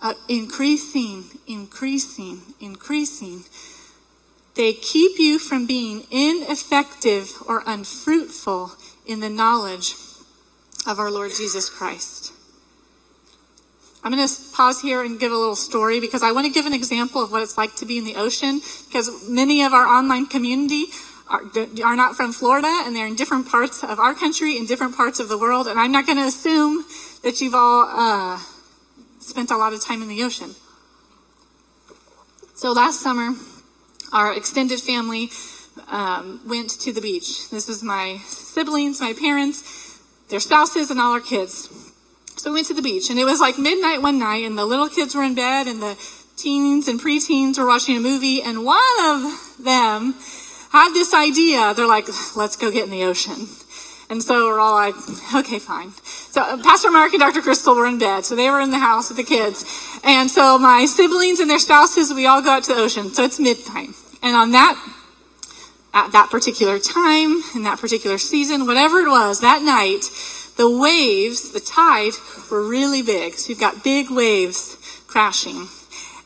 Uh, 0.00 0.14
increasing, 0.28 1.24
increasing, 1.46 2.42
increasing. 2.60 3.44
They 4.54 4.72
keep 4.72 5.18
you 5.18 5.38
from 5.38 5.66
being 5.66 6.04
ineffective 6.10 7.32
or 7.46 7.62
unfruitful 7.66 8.72
in 9.06 9.20
the 9.20 9.30
knowledge 9.30 9.94
of 10.86 10.98
our 10.98 11.10
Lord 11.10 11.30
Jesus 11.36 11.70
Christ. 11.70 12.31
I'm 14.04 14.12
going 14.12 14.26
to 14.26 14.34
pause 14.52 14.80
here 14.80 15.02
and 15.02 15.18
give 15.20 15.30
a 15.30 15.36
little 15.36 15.54
story 15.54 16.00
because 16.00 16.22
I 16.24 16.32
want 16.32 16.46
to 16.46 16.52
give 16.52 16.66
an 16.66 16.72
example 16.72 17.22
of 17.22 17.30
what 17.30 17.42
it's 17.42 17.56
like 17.56 17.76
to 17.76 17.86
be 17.86 17.98
in 17.98 18.04
the 18.04 18.16
ocean 18.16 18.60
because 18.88 19.28
many 19.28 19.62
of 19.62 19.72
our 19.72 19.86
online 19.86 20.26
community 20.26 20.86
are, 21.28 21.42
are 21.84 21.94
not 21.94 22.16
from 22.16 22.32
Florida 22.32 22.82
and 22.84 22.96
they're 22.96 23.06
in 23.06 23.14
different 23.14 23.48
parts 23.48 23.84
of 23.84 24.00
our 24.00 24.14
country, 24.14 24.56
in 24.56 24.66
different 24.66 24.96
parts 24.96 25.20
of 25.20 25.28
the 25.28 25.38
world. 25.38 25.68
And 25.68 25.78
I'm 25.78 25.92
not 25.92 26.06
going 26.06 26.18
to 26.18 26.24
assume 26.24 26.84
that 27.22 27.40
you've 27.40 27.54
all 27.54 27.88
uh, 27.88 28.40
spent 29.20 29.52
a 29.52 29.56
lot 29.56 29.72
of 29.72 29.84
time 29.84 30.02
in 30.02 30.08
the 30.08 30.22
ocean. 30.24 30.56
So 32.56 32.72
last 32.72 33.00
summer, 33.00 33.34
our 34.12 34.36
extended 34.36 34.80
family 34.80 35.30
um, 35.88 36.40
went 36.46 36.70
to 36.70 36.92
the 36.92 37.00
beach. 37.00 37.50
This 37.50 37.68
was 37.68 37.82
my 37.82 38.18
siblings, 38.26 39.00
my 39.00 39.12
parents, 39.12 40.00
their 40.28 40.40
spouses, 40.40 40.90
and 40.90 41.00
all 41.00 41.12
our 41.12 41.20
kids. 41.20 41.91
So 42.42 42.50
we 42.50 42.54
went 42.54 42.66
to 42.66 42.74
the 42.74 42.82
beach, 42.82 43.08
and 43.08 43.20
it 43.20 43.24
was 43.24 43.38
like 43.38 43.56
midnight 43.56 44.02
one 44.02 44.18
night, 44.18 44.44
and 44.44 44.58
the 44.58 44.66
little 44.66 44.88
kids 44.88 45.14
were 45.14 45.22
in 45.22 45.36
bed, 45.36 45.68
and 45.68 45.80
the 45.80 45.96
teens 46.34 46.88
and 46.88 47.00
preteens 47.00 47.56
were 47.56 47.68
watching 47.68 47.96
a 47.96 48.00
movie, 48.00 48.42
and 48.42 48.64
one 48.64 48.80
of 49.04 49.22
them 49.60 50.16
had 50.72 50.92
this 50.92 51.14
idea. 51.14 51.72
They're 51.72 51.86
like, 51.86 52.08
let's 52.34 52.56
go 52.56 52.72
get 52.72 52.82
in 52.82 52.90
the 52.90 53.04
ocean. 53.04 53.46
And 54.10 54.20
so 54.20 54.48
we're 54.48 54.58
all 54.58 54.74
like, 54.74 54.96
okay, 55.36 55.60
fine. 55.60 55.92
So 56.02 56.42
uh, 56.42 56.60
Pastor 56.60 56.90
Mark 56.90 57.12
and 57.12 57.20
Dr. 57.20 57.42
Crystal 57.42 57.76
were 57.76 57.86
in 57.86 58.00
bed, 58.00 58.24
so 58.24 58.34
they 58.34 58.50
were 58.50 58.60
in 58.60 58.72
the 58.72 58.80
house 58.80 59.08
with 59.08 59.18
the 59.18 59.22
kids. 59.22 59.64
And 60.02 60.28
so 60.28 60.58
my 60.58 60.84
siblings 60.86 61.38
and 61.38 61.48
their 61.48 61.60
spouses, 61.60 62.12
we 62.12 62.26
all 62.26 62.42
go 62.42 62.50
out 62.50 62.64
to 62.64 62.74
the 62.74 62.80
ocean. 62.80 63.14
So 63.14 63.22
it's 63.22 63.38
midnight. 63.38 63.90
And 64.20 64.34
on 64.34 64.50
that, 64.50 64.74
at 65.94 66.10
that 66.10 66.28
particular 66.28 66.80
time, 66.80 67.40
in 67.54 67.62
that 67.62 67.78
particular 67.78 68.18
season, 68.18 68.66
whatever 68.66 68.98
it 68.98 69.08
was, 69.08 69.42
that 69.42 69.62
night, 69.62 70.06
the 70.56 70.70
waves, 70.70 71.52
the 71.52 71.60
tide, 71.60 72.12
were 72.50 72.66
really 72.66 73.02
big. 73.02 73.34
So 73.34 73.50
you've 73.50 73.60
got 73.60 73.84
big 73.84 74.10
waves 74.10 74.76
crashing. 75.06 75.68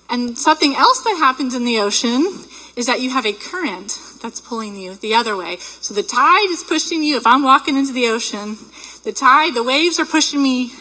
And 0.09 0.39
something 0.39 0.75
else 0.75 1.03
that 1.03 1.17
happens 1.19 1.55
in 1.55 1.65
the 1.65 1.81
ocean 1.81 2.45
is 2.77 2.87
that 2.87 3.01
you 3.01 3.11
have 3.11 3.27
a 3.27 3.33
current 3.33 3.99
that's 4.23 4.41
pulling 4.41 4.77
you 4.77 4.95
the 4.95 5.15
other 5.15 5.37
way. 5.37 5.57
So 5.59 5.95
the 5.95 6.03
tide 6.03 6.51
is 6.51 6.63
pushing 6.63 7.03
you. 7.03 7.17
If 7.17 7.27
I'm 7.27 7.43
walking 7.43 7.77
into 7.77 7.93
the 7.93 8.09
ocean, 8.09 8.57
the 9.05 9.13
tide, 9.13 9.55
the 9.55 9.65
waves 9.65 9.99
are 9.99 10.05
pushing 10.05 10.43
me 10.43 10.73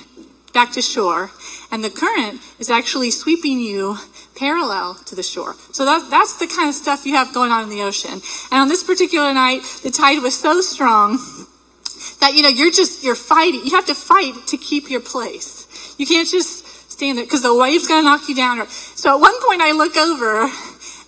back 0.54 0.72
to 0.72 0.82
shore, 0.82 1.32
and 1.70 1.84
the 1.84 1.90
current 1.90 2.40
is 2.60 2.70
actually 2.70 3.12
sweeping 3.12 3.60
you 3.60 3.98
parallel 4.38 4.96
to 5.06 5.14
the 5.14 5.24
shore. 5.24 5.56
So 5.74 5.84
that, 5.84 6.10
that's 6.10 6.40
the 6.40 6.48
kind 6.48 6.70
of 6.70 6.76
stuff 6.76 7.06
you 7.06 7.14
have 7.16 7.34
going 7.34 7.52
on 7.52 7.64
in 7.64 7.70
the 7.70 7.82
ocean. 7.82 8.22
And 8.52 8.62
on 8.62 8.68
this 8.70 8.84
particular 8.84 9.34
night, 9.34 9.64
the 9.84 9.92
tide 9.92 10.22
was 10.24 10.40
so 10.40 10.62
strong 10.62 11.20
that, 12.26 12.34
you 12.36 12.42
know, 12.42 12.50
you're 12.50 12.72
just, 12.72 13.04
you're 13.04 13.16
fighting. 13.16 13.62
You 13.66 13.76
have 13.76 13.86
to 13.86 13.94
fight 13.94 14.48
to 14.48 14.58
keep 14.58 14.90
your 14.90 15.00
place. 15.00 15.68
You 16.00 16.08
can't 16.08 16.28
just 16.28 16.66
stand 16.92 17.20
there 17.20 17.26
because 17.26 17.44
the 17.44 17.56
wave's 17.56 17.88
going 17.88 18.04
to 18.04 18.10
knock 18.10 18.28
you 18.28 18.36
down. 18.36 18.68
So 18.68 19.16
at 19.16 19.22
one 19.22 19.36
point 19.46 19.62
I 19.62 19.74
look 19.74 19.96
over 19.96 20.50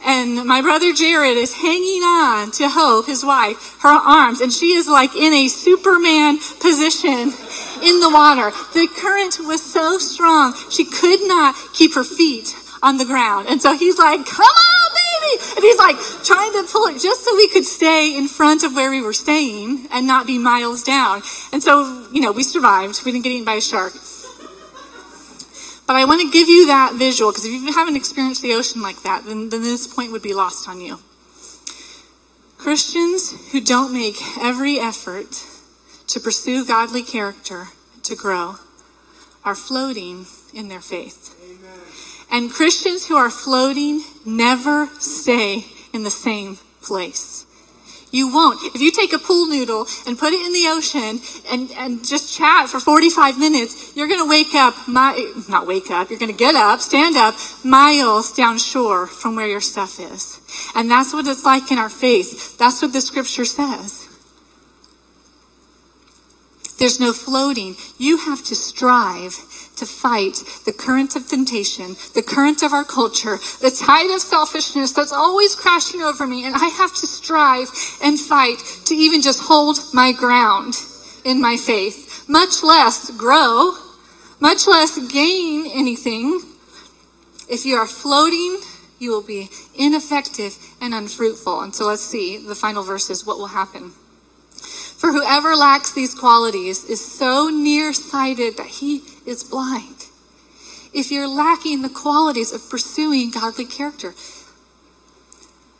and 0.05 0.45
my 0.45 0.61
brother 0.61 0.93
Jared 0.93 1.37
is 1.37 1.55
hanging 1.55 2.03
on 2.03 2.51
to 2.51 2.69
Hope, 2.69 3.07
his 3.07 3.25
wife, 3.25 3.81
her 3.81 3.89
arms, 3.89 4.41
and 4.41 4.53
she 4.53 4.73
is 4.73 4.87
like 4.87 5.15
in 5.15 5.33
a 5.33 5.47
Superman 5.47 6.37
position 6.61 7.33
in 7.81 7.99
the 7.99 8.11
water. 8.13 8.51
The 8.77 8.87
current 9.01 9.39
was 9.39 9.63
so 9.63 9.97
strong, 9.97 10.53
she 10.69 10.85
could 10.85 11.27
not 11.27 11.55
keep 11.73 11.95
her 11.95 12.03
feet 12.03 12.55
on 12.83 12.97
the 12.97 13.05
ground. 13.05 13.47
And 13.49 13.59
so 13.59 13.75
he's 13.75 13.97
like, 13.97 14.23
come 14.27 14.45
on, 14.45 14.76
baby. 15.07 15.43
And 15.55 15.63
he's 15.63 15.77
like 15.77 15.97
trying 16.23 16.51
to 16.53 16.67
pull 16.71 16.85
it 16.87 17.01
just 17.01 17.23
so 17.23 17.35
we 17.35 17.47
could 17.49 17.65
stay 17.65 18.15
in 18.17 18.27
front 18.27 18.63
of 18.63 18.75
where 18.75 18.89
we 18.89 19.01
were 19.01 19.13
staying 19.13 19.87
and 19.91 20.07
not 20.07 20.27
be 20.27 20.37
miles 20.37 20.83
down. 20.83 21.21
And 21.51 21.61
so, 21.61 22.07
you 22.11 22.21
know, 22.21 22.31
we 22.31 22.43
survived. 22.43 23.01
We 23.05 23.11
didn't 23.11 23.23
get 23.23 23.31
eaten 23.31 23.45
by 23.45 23.55
a 23.55 23.61
shark. 23.61 23.93
But 25.87 25.95
I 25.95 26.03
want 26.03 26.21
to 26.21 26.29
give 26.29 26.49
you 26.49 26.67
that 26.67 26.95
visual 26.95 27.31
because 27.31 27.45
if 27.45 27.51
you 27.51 27.71
haven't 27.71 27.95
experienced 27.95 28.41
the 28.41 28.53
ocean 28.53 28.81
like 28.81 29.03
that, 29.03 29.23
then, 29.25 29.49
then 29.49 29.61
this 29.61 29.87
point 29.87 30.11
would 30.11 30.21
be 30.21 30.33
lost 30.33 30.67
on 30.67 30.81
you. 30.81 30.99
Christians 32.57 33.51
who 33.51 33.61
don't 33.61 33.93
make 33.93 34.17
every 34.41 34.79
effort 34.79 35.45
to 36.07 36.19
pursue 36.19 36.65
godly 36.65 37.03
character 37.03 37.69
to 38.03 38.15
grow 38.15 38.55
are 39.45 39.55
floating 39.55 40.25
in 40.53 40.67
their 40.67 40.81
faith. 40.81 41.36
And 42.31 42.51
Christians 42.51 43.07
who 43.07 43.15
are 43.15 43.29
floating 43.29 44.03
never 44.25 44.87
stay 44.99 45.65
in 45.93 46.03
the 46.03 46.11
same 46.11 46.57
place. 46.81 47.45
You 48.11 48.33
won't. 48.33 48.59
If 48.73 48.81
you 48.81 48.91
take 48.91 49.11
a 49.11 49.19
pool 49.19 49.47
noodle 49.47 49.85
and 50.05 50.17
put 50.17 50.31
it 50.31 50.45
in 50.45 50.53
the 50.53 50.67
ocean 50.69 51.19
and, 51.51 51.69
and 51.71 52.05
just 52.05 52.33
chat 52.37 52.69
for 52.69 52.79
45 52.79 53.37
minutes, 53.37 53.95
you're 53.95 54.07
going 54.07 54.23
to 54.23 54.29
wake 54.29 54.55
up, 54.55 54.75
my, 54.87 55.33
not 55.49 55.67
wake 55.67 55.91
up, 55.91 56.09
you're 56.09 56.19
going 56.19 56.31
to 56.31 56.37
get 56.37 56.55
up, 56.55 56.79
stand 56.79 57.17
up 57.17 57.35
miles 57.65 58.31
down 58.33 58.57
shore 58.57 59.07
from 59.07 59.35
where 59.35 59.47
your 59.47 59.61
stuff 59.61 59.99
is. 59.99 60.39
And 60.73 60.89
that's 60.89 61.13
what 61.13 61.27
it's 61.27 61.43
like 61.43 61.69
in 61.71 61.77
our 61.77 61.89
faith. 61.89 62.57
That's 62.57 62.81
what 62.81 62.93
the 62.93 63.01
scripture 63.01 63.45
says. 63.45 64.07
There's 66.79 66.99
no 66.99 67.11
floating. 67.11 67.75
You 67.97 68.17
have 68.17 68.43
to 68.45 68.55
strive 68.55 69.37
to 69.77 69.85
fight 69.85 70.43
the 70.65 70.73
current 70.73 71.15
of 71.15 71.27
temptation, 71.27 71.95
the 72.13 72.23
current 72.23 72.63
of 72.63 72.73
our 72.73 72.83
culture, 72.83 73.37
the 73.61 73.71
tide 73.71 74.13
of 74.13 74.21
selfishness 74.21 74.91
that's 74.91 75.13
always 75.13 75.55
crashing 75.55 76.01
over 76.01 76.27
me. 76.27 76.45
And 76.45 76.55
I 76.55 76.67
have 76.67 76.93
to 76.95 77.07
strive 77.07 77.69
and 78.03 78.19
fight 78.19 78.59
to 78.85 78.95
even 78.95 79.21
just 79.21 79.41
hold 79.43 79.79
my 79.93 80.11
ground 80.11 80.75
in 81.23 81.41
my 81.41 81.57
faith, 81.57 82.25
much 82.27 82.63
less 82.63 83.11
grow, 83.11 83.73
much 84.39 84.67
less 84.67 84.97
gain 85.11 85.65
anything. 85.73 86.41
If 87.49 87.65
you 87.65 87.75
are 87.75 87.87
floating, 87.87 88.59
you 88.99 89.11
will 89.11 89.23
be 89.23 89.49
ineffective 89.75 90.57
and 90.81 90.93
unfruitful. 90.93 91.61
And 91.61 91.75
so 91.75 91.85
let's 91.85 92.03
see 92.03 92.37
the 92.37 92.55
final 92.55 92.83
verses, 92.83 93.25
what 93.25 93.37
will 93.37 93.47
happen. 93.47 93.91
For 94.97 95.11
whoever 95.11 95.55
lacks 95.55 95.91
these 95.91 96.15
qualities 96.15 96.83
is 96.83 97.05
so 97.05 97.49
nearsighted 97.49 98.57
that 98.57 98.65
he 98.65 99.03
is 99.25 99.43
blind. 99.43 100.07
If 100.91 101.11
you're 101.11 101.27
lacking 101.27 101.83
the 101.83 101.89
qualities 101.89 102.51
of 102.51 102.67
pursuing 102.67 103.29
godly 103.29 103.65
character, 103.65 104.15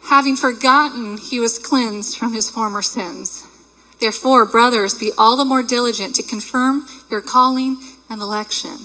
having 0.03 0.35
forgotten 0.35 1.17
he 1.17 1.39
was 1.39 1.57
cleansed 1.57 2.17
from 2.17 2.33
his 2.33 2.49
former 2.49 2.83
sins. 2.83 3.45
Therefore, 3.99 4.45
brothers, 4.45 4.93
be 4.93 5.11
all 5.17 5.35
the 5.35 5.45
more 5.45 5.63
diligent 5.63 6.13
to 6.15 6.23
confirm 6.23 6.85
your 7.09 7.21
calling 7.21 7.77
and 8.09 8.21
election. 8.21 8.77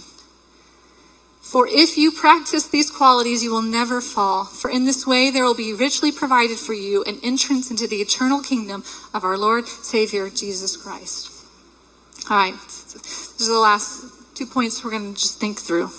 For 1.53 1.69
if 1.69 1.99
you 1.99 2.11
practice 2.11 2.67
these 2.67 2.91
qualities, 2.91 3.45
you 3.45 3.51
will 3.51 3.61
never 3.61 4.01
fall. 4.01 4.47
For 4.47 4.71
in 4.71 4.87
this 4.87 5.07
way 5.07 5.31
there 5.31 5.45
will 5.45 5.55
be 5.55 5.75
richly 5.75 6.11
provided 6.11 6.57
for 6.59 6.73
you 6.73 7.05
an 7.05 7.21
entrance 7.23 7.71
into 7.71 7.87
the 7.87 7.97
eternal 7.97 8.41
kingdom 8.41 8.83
of 9.12 9.23
our 9.23 9.37
Lord 9.37 9.69
Savior 9.69 10.31
Jesus 10.31 10.79
Christ. 10.79 11.31
All 12.31 12.38
right, 12.38 12.55
these 12.55 13.51
are 13.51 13.53
the 13.53 13.59
last 13.59 14.35
two 14.35 14.47
points 14.47 14.83
we're 14.83 14.93
going 14.93 15.12
to 15.12 15.21
just 15.21 15.41
think 15.41 15.59
through. 15.59 15.91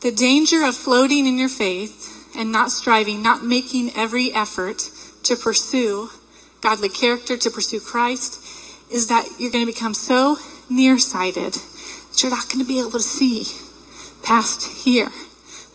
The 0.00 0.10
danger 0.10 0.64
of 0.64 0.74
floating 0.74 1.28
in 1.28 1.38
your 1.38 1.48
faith 1.48 2.34
and 2.36 2.50
not 2.50 2.72
striving, 2.72 3.22
not 3.22 3.44
making 3.44 3.92
every 3.94 4.32
effort 4.32 4.90
to 5.22 5.36
pursue 5.36 6.10
godly 6.62 6.88
character, 6.88 7.36
to 7.36 7.48
pursue 7.48 7.78
Christ, 7.78 8.44
is 8.92 9.06
that 9.06 9.24
you're 9.38 9.52
going 9.52 9.64
to 9.64 9.72
become 9.72 9.94
so 9.94 10.38
nearsighted 10.68 11.58
that 12.16 12.22
you're 12.22 12.30
not 12.30 12.48
going 12.48 12.64
to 12.64 12.66
be 12.66 12.80
able 12.80 12.92
to 12.92 13.00
see 13.00 13.44
past 14.24 14.84
here, 14.84 15.10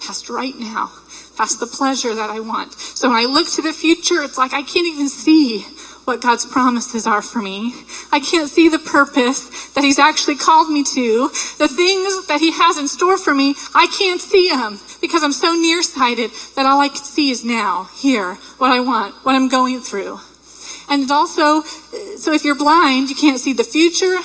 past 0.01 0.27
right 0.27 0.55
now, 0.57 0.89
past 1.37 1.59
the 1.59 1.67
pleasure 1.67 2.15
that 2.15 2.31
I 2.31 2.39
want. 2.39 2.73
So 2.73 3.09
when 3.09 3.17
I 3.17 3.29
look 3.29 3.47
to 3.51 3.61
the 3.61 3.71
future, 3.71 4.23
it's 4.23 4.39
like 4.39 4.51
I 4.51 4.63
can't 4.63 4.87
even 4.87 5.07
see 5.07 5.61
what 6.05 6.19
God's 6.19 6.47
promises 6.47 7.05
are 7.05 7.21
for 7.21 7.43
me. 7.43 7.75
I 8.11 8.19
can't 8.19 8.49
see 8.49 8.69
the 8.69 8.79
purpose 8.79 9.71
that 9.73 9.83
He's 9.83 9.99
actually 9.99 10.35
called 10.35 10.71
me 10.71 10.83
to. 10.95 11.29
The 11.59 11.67
things 11.67 12.25
that 12.25 12.39
He 12.41 12.51
has 12.53 12.79
in 12.79 12.87
store 12.87 13.19
for 13.19 13.35
me, 13.35 13.53
I 13.75 13.85
can't 13.95 14.19
see 14.19 14.49
them 14.49 14.79
because 14.99 15.21
I'm 15.21 15.33
so 15.33 15.53
nearsighted 15.53 16.31
that 16.55 16.65
all 16.65 16.81
I 16.81 16.87
can 16.87 17.05
see 17.05 17.29
is 17.29 17.45
now, 17.45 17.87
here, 17.97 18.33
what 18.57 18.71
I 18.71 18.79
want, 18.79 19.13
what 19.23 19.35
I'm 19.35 19.47
going 19.47 19.79
through. 19.79 20.19
And 20.89 21.03
it 21.03 21.11
also, 21.11 21.61
so 22.17 22.33
if 22.33 22.43
you're 22.43 22.55
blind, 22.55 23.09
you 23.11 23.15
can't 23.15 23.39
see 23.39 23.53
the 23.53 23.63
future. 23.63 24.17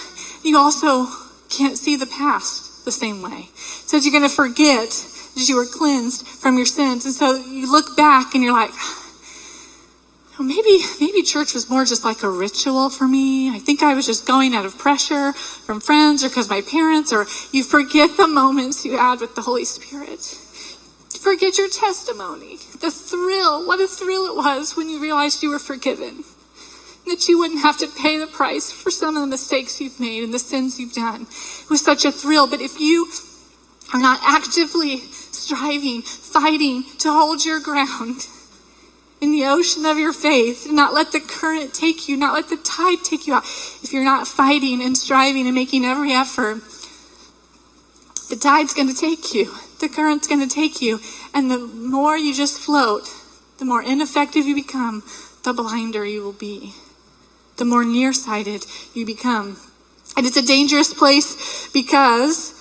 You 0.43 0.57
also 0.57 1.26
can't 1.49 1.79
see 1.79 1.97
the 1.97 2.07
past 2.07 2.85
the 2.85 2.93
same 2.93 3.23
way. 3.23 3.49
So 3.55 3.97
you're 3.97 4.13
going 4.13 4.29
to 4.29 4.35
forget 4.35 4.91
that 5.35 5.49
you 5.49 5.57
were 5.57 5.67
cleansed 5.67 6.27
from 6.27 6.57
your 6.57 6.67
sins. 6.67 7.05
And 7.05 7.15
so 7.15 7.37
you 7.37 7.71
look 7.71 7.97
back 7.97 8.35
and 8.35 8.43
you're 8.43 8.53
like, 8.53 8.71
maybe 10.41 10.81
maybe 11.01 11.23
church 11.23 11.55
was 11.55 11.69
more 11.69 11.85
just 11.85 12.05
like 12.05 12.23
a 12.23 12.31
ritual 12.31 12.91
for 12.91 13.07
me. 13.09 13.51
I 13.51 13.59
think 13.59 13.83
I 13.83 13.95
was 13.95 14.07
just 14.07 14.27
going 14.27 14.55
out 14.55 14.65
of 14.65 14.79
pressure 14.79 15.33
from 15.33 15.81
friends 15.81 16.25
or 16.25 16.29
because 16.29 16.49
my 16.49 16.63
parents 16.63 17.13
or 17.13 17.27
you 17.53 17.65
forget 17.65 18.17
the 18.17 18.29
moments 18.29 18.85
you 18.85 18.97
had 18.97 19.21
with 19.21 19.35
the 19.35 19.43
Holy 19.43 19.65
Spirit. 19.65 20.21
Forget 21.21 21.59
your 21.59 21.69
testimony. 21.69 22.59
The 22.81 22.91
thrill, 22.91 23.67
what 23.67 23.81
a 23.81 23.89
thrill 23.89 24.27
it 24.27 24.37
was 24.37 24.77
when 24.77 24.89
you 24.89 25.01
realized 25.01 25.43
you 25.43 25.51
were 25.51 25.59
forgiven. 25.59 26.23
That 27.07 27.29
you 27.29 27.39
wouldn't 27.39 27.63
have 27.63 27.79
to 27.79 27.87
pay 27.87 28.19
the 28.19 28.27
price 28.27 28.73
for 28.73 28.91
some 28.91 29.17
of 29.17 29.23
the 29.23 29.29
mistakes 29.29 29.81
you've 29.81 30.01
made 30.01 30.25
and 30.25 30.35
the 30.35 30.39
sins 30.39 30.79
you've 30.79 30.93
done. 30.93 31.23
It 31.23 31.71
was 31.71 31.85
such 31.85 32.05
a 32.05 32.11
thrill. 32.11 32.49
But 32.49 32.61
if 32.61 32.81
you 32.81 33.09
are 33.95 34.01
not 34.01 34.21
actively 34.25 34.99
striving, 34.99 36.03
fighting 36.03 36.85
to 36.99 37.13
hold 37.13 37.45
your 37.45 37.61
ground, 37.61 38.27
in 39.21 39.33
the 39.33 39.47
ocean 39.47 39.87
of 39.87 39.99
your 39.99 40.13
faith, 40.13 40.67
not 40.71 40.93
let 40.93 41.13
the 41.13 41.21
current 41.21 41.73
take 41.73 42.09
you, 42.09 42.17
not 42.17 42.35
let 42.35 42.49
the 42.49 42.57
tide 42.59 43.03
take 43.03 43.27
you 43.27 43.35
out. 43.35 43.45
If 43.45 43.93
you're 43.93 44.05
not 44.05 44.29
fighting 44.29 44.83
and 44.83 44.97
striving 44.97 45.47
and 45.47 45.55
making 45.55 45.85
every 45.85 46.13
effort, 46.13 46.61
the 48.29 48.37
tide's 48.37 48.75
going 48.75 48.89
to 48.89 48.95
take 48.95 49.33
you. 49.33 49.55
The 49.81 49.89
current's 49.89 50.27
going 50.27 50.47
to 50.47 50.55
take 50.55 50.83
you. 50.83 51.01
And 51.33 51.51
the 51.51 51.59
more 51.59 52.17
you 52.17 52.35
just 52.35 52.59
float, 52.59 53.09
the 53.59 53.65
more 53.65 53.83
ineffective 53.83 54.45
you 54.45 54.55
become, 54.55 55.03
the 55.45 55.53
blinder 55.53 56.05
you 56.05 56.23
will 56.23 56.33
be. 56.33 56.75
The 57.57 57.65
more 57.65 57.85
nearsighted 57.85 58.65
you 58.95 59.07
become. 59.07 59.57
And 60.17 60.27
it's 60.27 60.37
a 60.37 60.43
dangerous 60.43 60.93
place 60.93 61.69
because 61.73 62.55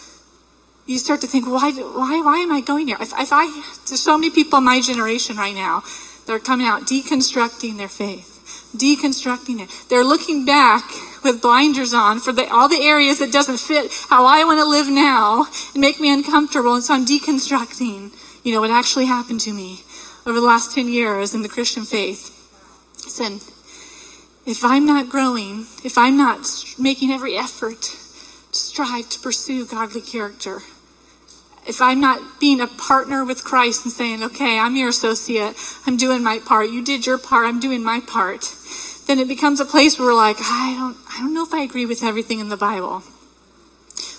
you 0.85 0.97
start 0.99 1.21
to 1.21 1.27
think, 1.27 1.47
why, 1.47 1.71
why, 1.71 2.21
why 2.21 2.37
am 2.37 2.51
I 2.51 2.61
going 2.61 2.87
here? 2.87 2.97
If, 2.99 3.11
if 3.17 3.29
I, 3.31 3.45
there's 3.87 4.01
so 4.01 4.17
many 4.17 4.29
people 4.29 4.59
in 4.59 4.65
my 4.65 4.81
generation 4.81 5.37
right 5.37 5.55
now 5.55 5.83
they're 6.25 6.39
coming 6.39 6.65
out 6.65 6.83
deconstructing 6.83 7.77
their 7.77 7.87
faith, 7.87 8.71
deconstructing 8.75 9.61
it. 9.61 9.69
They're 9.89 10.03
looking 10.03 10.45
back 10.45 10.83
with 11.23 11.41
blinders 11.41 11.93
on 11.93 12.19
for 12.19 12.31
the, 12.31 12.47
all 12.51 12.67
the 12.67 12.81
areas 12.81 13.19
that 13.19 13.31
doesn't 13.31 13.59
fit 13.59 13.91
how 14.09 14.25
I 14.25 14.43
want 14.43 14.59
to 14.59 14.65
live 14.65 14.89
now 14.89 15.45
and 15.73 15.81
make 15.81 15.99
me 15.99 16.11
uncomfortable. 16.11 16.73
And 16.73 16.83
so 16.83 16.93
I'm 16.93 17.05
deconstructing, 17.05 18.11
you 18.43 18.53
know, 18.53 18.61
what 18.61 18.71
actually 18.71 19.05
happened 19.05 19.39
to 19.41 19.53
me 19.53 19.81
over 20.25 20.39
the 20.39 20.45
last 20.45 20.73
10 20.73 20.89
years 20.89 21.35
in 21.35 21.43
the 21.43 21.49
Christian 21.49 21.85
faith. 21.85 22.31
Listen, 23.03 23.39
if 24.45 24.63
I'm 24.63 24.85
not 24.85 25.09
growing, 25.09 25.65
if 25.83 25.97
I'm 25.97 26.17
not 26.17 26.47
making 26.77 27.11
every 27.11 27.35
effort 27.35 27.81
to 27.81 28.59
strive 28.59 29.09
to 29.09 29.19
pursue 29.19 29.65
godly 29.65 30.01
character, 30.01 30.59
if 31.67 31.81
I'm 31.81 31.99
not 31.99 32.39
being 32.39 32.61
a 32.61 32.67
partner 32.67 33.25
with 33.25 33.43
Christ 33.43 33.85
and 33.85 33.91
saying, 33.91 34.21
okay, 34.23 34.59
I'm 34.59 34.75
your 34.75 34.89
associate, 34.89 35.55
I'm 35.87 35.97
doing 35.97 36.23
my 36.23 36.39
part, 36.39 36.69
you 36.69 36.83
did 36.83 37.07
your 37.07 37.17
part, 37.17 37.47
I'm 37.47 37.59
doing 37.59 37.83
my 37.83 38.01
part, 38.01 38.53
then 39.07 39.19
it 39.19 39.27
becomes 39.27 39.59
a 39.59 39.65
place 39.65 39.97
where 39.97 40.09
we're 40.09 40.15
like, 40.15 40.37
I 40.39 40.75
don't, 40.77 40.97
I 41.11 41.19
don't 41.19 41.33
know 41.33 41.43
if 41.43 41.53
I 41.53 41.61
agree 41.61 41.87
with 41.87 42.03
everything 42.03 42.39
in 42.39 42.49
the 42.49 42.57
Bible. 42.57 43.01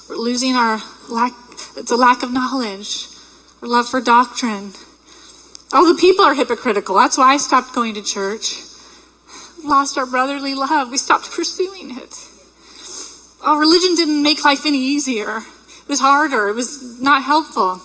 We're 0.09 0.17
losing 0.17 0.55
our 0.55 0.81
lack, 1.09 1.33
it's 1.77 1.93
a 1.93 1.97
lack 1.97 2.25
of 2.25 2.33
knowledge, 2.33 3.09
our 3.62 3.69
love 3.69 3.89
for 3.89 4.01
doctrine. 4.01 4.73
All 5.73 5.87
the 5.87 5.99
people 6.01 6.25
are 6.25 6.35
hypocritical. 6.35 6.95
That's 6.97 7.19
why 7.19 7.35
I 7.35 7.37
stopped 7.39 7.75
going 7.75 7.95
to 7.95 8.03
church. 8.03 8.65
Lost 9.64 9.99
our 9.99 10.07
brotherly 10.07 10.55
love. 10.55 10.90
We 10.90 10.99
stopped 10.99 11.31
pursuing 11.31 11.97
it. 11.97 12.14
Our 13.42 13.59
religion 13.59 13.95
didn't 13.95 14.23
make 14.23 14.45
life 14.45 14.66
any 14.66 14.79
easier. 14.79 15.38
It 15.38 15.88
was 15.88 16.01
harder. 16.01 16.49
It 16.49 16.55
was 16.55 17.01
not 17.01 17.23
helpful. 17.23 17.81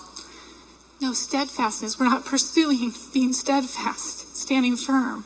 No, 1.00 1.12
steadfastness. 1.12 1.98
We're 1.98 2.06
not 2.06 2.24
pursuing 2.24 2.92
being 3.12 3.32
steadfast, 3.32 4.36
standing 4.36 4.76
firm. 4.76 5.24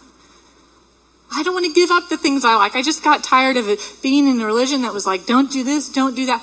I 1.33 1.43
don't 1.43 1.55
want 1.55 1.67
to 1.67 1.73
give 1.73 1.91
up 1.91 2.09
the 2.09 2.17
things 2.17 2.45
I 2.45 2.55
like. 2.57 2.75
I 2.75 2.83
just 2.83 3.03
got 3.03 3.25
tired 3.25 3.57
of 3.57 3.69
it 3.69 3.81
being 4.03 4.29
in 4.29 4.41
a 4.41 4.47
religion 4.47 4.83
that 4.83 4.95
was 4.95 5.07
like, 5.07 5.27
don't 5.27 5.51
do 5.51 5.65
this, 5.65 5.89
don't 5.89 6.15
do 6.15 6.27
that. 6.27 6.41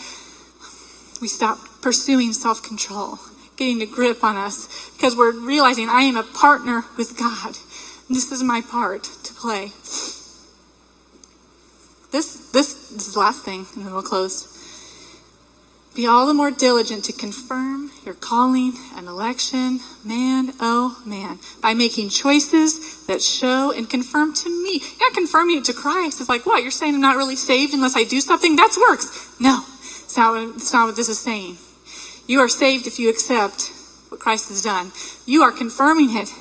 We 1.21 1.27
stopped 1.27 1.81
pursuing 1.81 2.33
self 2.33 2.61
control, 2.61 3.19
getting 3.55 3.81
a 3.81 3.85
grip 3.85 4.23
on 4.23 4.35
us 4.35 4.91
because 4.91 5.15
we're 5.15 5.31
realizing 5.31 5.89
I 5.89 6.01
am 6.01 6.17
a 6.17 6.23
partner 6.23 6.83
with 6.97 7.17
God. 7.17 7.55
This 8.09 8.31
is 8.31 8.43
my 8.43 8.61
part 8.61 9.09
play. 9.43 9.65
This, 12.13 12.51
this, 12.53 12.89
this 12.91 13.07
is 13.07 13.13
the 13.13 13.19
last 13.19 13.43
thing, 13.43 13.65
and 13.75 13.85
then 13.85 13.91
we'll 13.91 14.01
close. 14.01 14.47
Be 15.93 16.07
all 16.07 16.25
the 16.25 16.33
more 16.33 16.49
diligent 16.49 17.03
to 17.05 17.13
confirm 17.13 17.91
your 18.05 18.13
calling 18.15 18.73
and 18.95 19.05
election, 19.05 19.81
man, 20.05 20.53
oh 20.61 21.01
man, 21.05 21.39
by 21.61 21.73
making 21.73 22.07
choices 22.09 23.05
that 23.07 23.21
show 23.21 23.73
and 23.75 23.89
confirm 23.89 24.33
to 24.33 24.49
me. 24.63 24.81
Not 25.01 25.13
confirming 25.13 25.57
it 25.57 25.65
to 25.65 25.73
Christ. 25.73 26.21
It's 26.21 26.29
like, 26.29 26.45
what? 26.45 26.63
You're 26.63 26.71
saying 26.71 26.95
I'm 26.95 27.01
not 27.01 27.17
really 27.17 27.35
saved 27.35 27.73
unless 27.73 27.97
I 27.97 28.05
do 28.05 28.21
something? 28.21 28.55
That's 28.55 28.77
works. 28.77 29.35
No, 29.41 29.59
it's 29.59 30.15
not, 30.15 30.55
it's 30.55 30.71
not 30.71 30.85
what 30.85 30.95
this 30.95 31.09
is 31.09 31.19
saying. 31.19 31.57
You 32.27 32.39
are 32.39 32.49
saved 32.49 32.87
if 32.87 32.97
you 32.97 33.09
accept 33.09 33.71
what 34.07 34.21
Christ 34.21 34.47
has 34.49 34.61
done. 34.61 34.93
You 35.25 35.43
are 35.43 35.51
confirming 35.51 36.15
it 36.15 36.31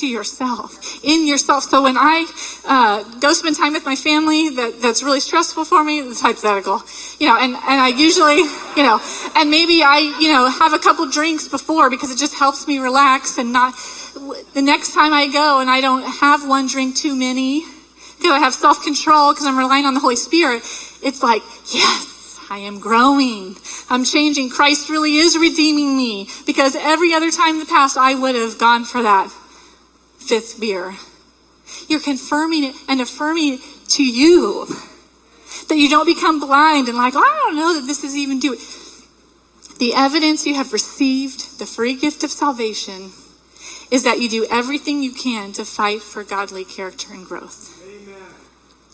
to 0.00 0.06
yourself, 0.06 0.78
in 1.04 1.26
yourself. 1.26 1.64
So 1.64 1.82
when 1.82 1.96
I 1.96 2.26
uh, 2.64 3.18
go 3.20 3.32
spend 3.32 3.56
time 3.56 3.72
with 3.72 3.84
my 3.84 3.96
family 3.96 4.50
that, 4.50 4.80
that's 4.80 5.02
really 5.02 5.20
stressful 5.20 5.64
for 5.64 5.84
me, 5.84 6.00
it's 6.00 6.20
hypothetical, 6.20 6.82
you 7.18 7.28
know, 7.28 7.36
and, 7.38 7.54
and 7.54 7.80
I 7.80 7.88
usually, 7.88 8.38
you 8.76 8.82
know, 8.82 9.00
and 9.36 9.50
maybe 9.50 9.82
I, 9.82 9.98
you 10.20 10.32
know, 10.32 10.48
have 10.48 10.72
a 10.72 10.78
couple 10.78 11.08
drinks 11.10 11.48
before 11.48 11.90
because 11.90 12.10
it 12.10 12.18
just 12.18 12.34
helps 12.34 12.66
me 12.66 12.78
relax 12.78 13.38
and 13.38 13.52
not, 13.52 13.74
the 14.54 14.62
next 14.62 14.94
time 14.94 15.12
I 15.12 15.28
go 15.28 15.60
and 15.60 15.70
I 15.70 15.80
don't 15.80 16.02
have 16.02 16.48
one 16.48 16.66
drink 16.66 16.96
too 16.96 17.14
many, 17.14 17.64
because 18.18 18.32
I 18.32 18.38
have 18.38 18.54
self 18.54 18.82
control, 18.82 19.32
because 19.32 19.46
I'm 19.46 19.58
relying 19.58 19.84
on 19.84 19.94
the 19.94 20.00
Holy 20.00 20.16
Spirit, 20.16 20.62
it's 21.02 21.22
like, 21.22 21.42
yes. 21.72 22.16
I 22.50 22.58
am 22.58 22.80
growing. 22.80 23.56
I'm 23.90 24.04
changing. 24.04 24.48
Christ 24.48 24.88
really 24.88 25.16
is 25.16 25.36
redeeming 25.36 25.96
me 25.96 26.28
because 26.46 26.74
every 26.76 27.12
other 27.12 27.30
time 27.30 27.56
in 27.56 27.60
the 27.60 27.66
past 27.66 27.98
I 27.98 28.14
would 28.14 28.34
have 28.34 28.58
gone 28.58 28.84
for 28.84 29.02
that 29.02 29.30
fifth 30.28 30.60
beer. 30.60 30.94
You're 31.88 32.00
confirming 32.00 32.64
it 32.64 32.74
and 32.88 33.00
affirming 33.00 33.54
it 33.54 33.60
to 33.90 34.04
you. 34.04 34.66
That 35.68 35.76
you 35.78 35.88
don't 35.88 36.06
become 36.06 36.40
blind 36.40 36.88
and 36.88 36.96
like, 36.96 37.14
I 37.16 37.40
don't 37.44 37.56
know 37.56 37.74
that 37.80 37.86
this 37.86 38.04
is 38.04 38.16
even 38.16 38.38
doing. 38.38 38.58
The 39.78 39.94
evidence 39.94 40.46
you 40.46 40.54
have 40.54 40.72
received, 40.72 41.58
the 41.58 41.66
free 41.66 41.94
gift 41.94 42.24
of 42.24 42.30
salvation, 42.30 43.12
is 43.90 44.04
that 44.04 44.20
you 44.20 44.28
do 44.28 44.46
everything 44.50 45.02
you 45.02 45.12
can 45.12 45.52
to 45.52 45.64
fight 45.64 46.02
for 46.02 46.24
godly 46.24 46.64
character 46.64 47.12
and 47.12 47.24
growth. 47.24 47.80
Amen. 47.86 48.16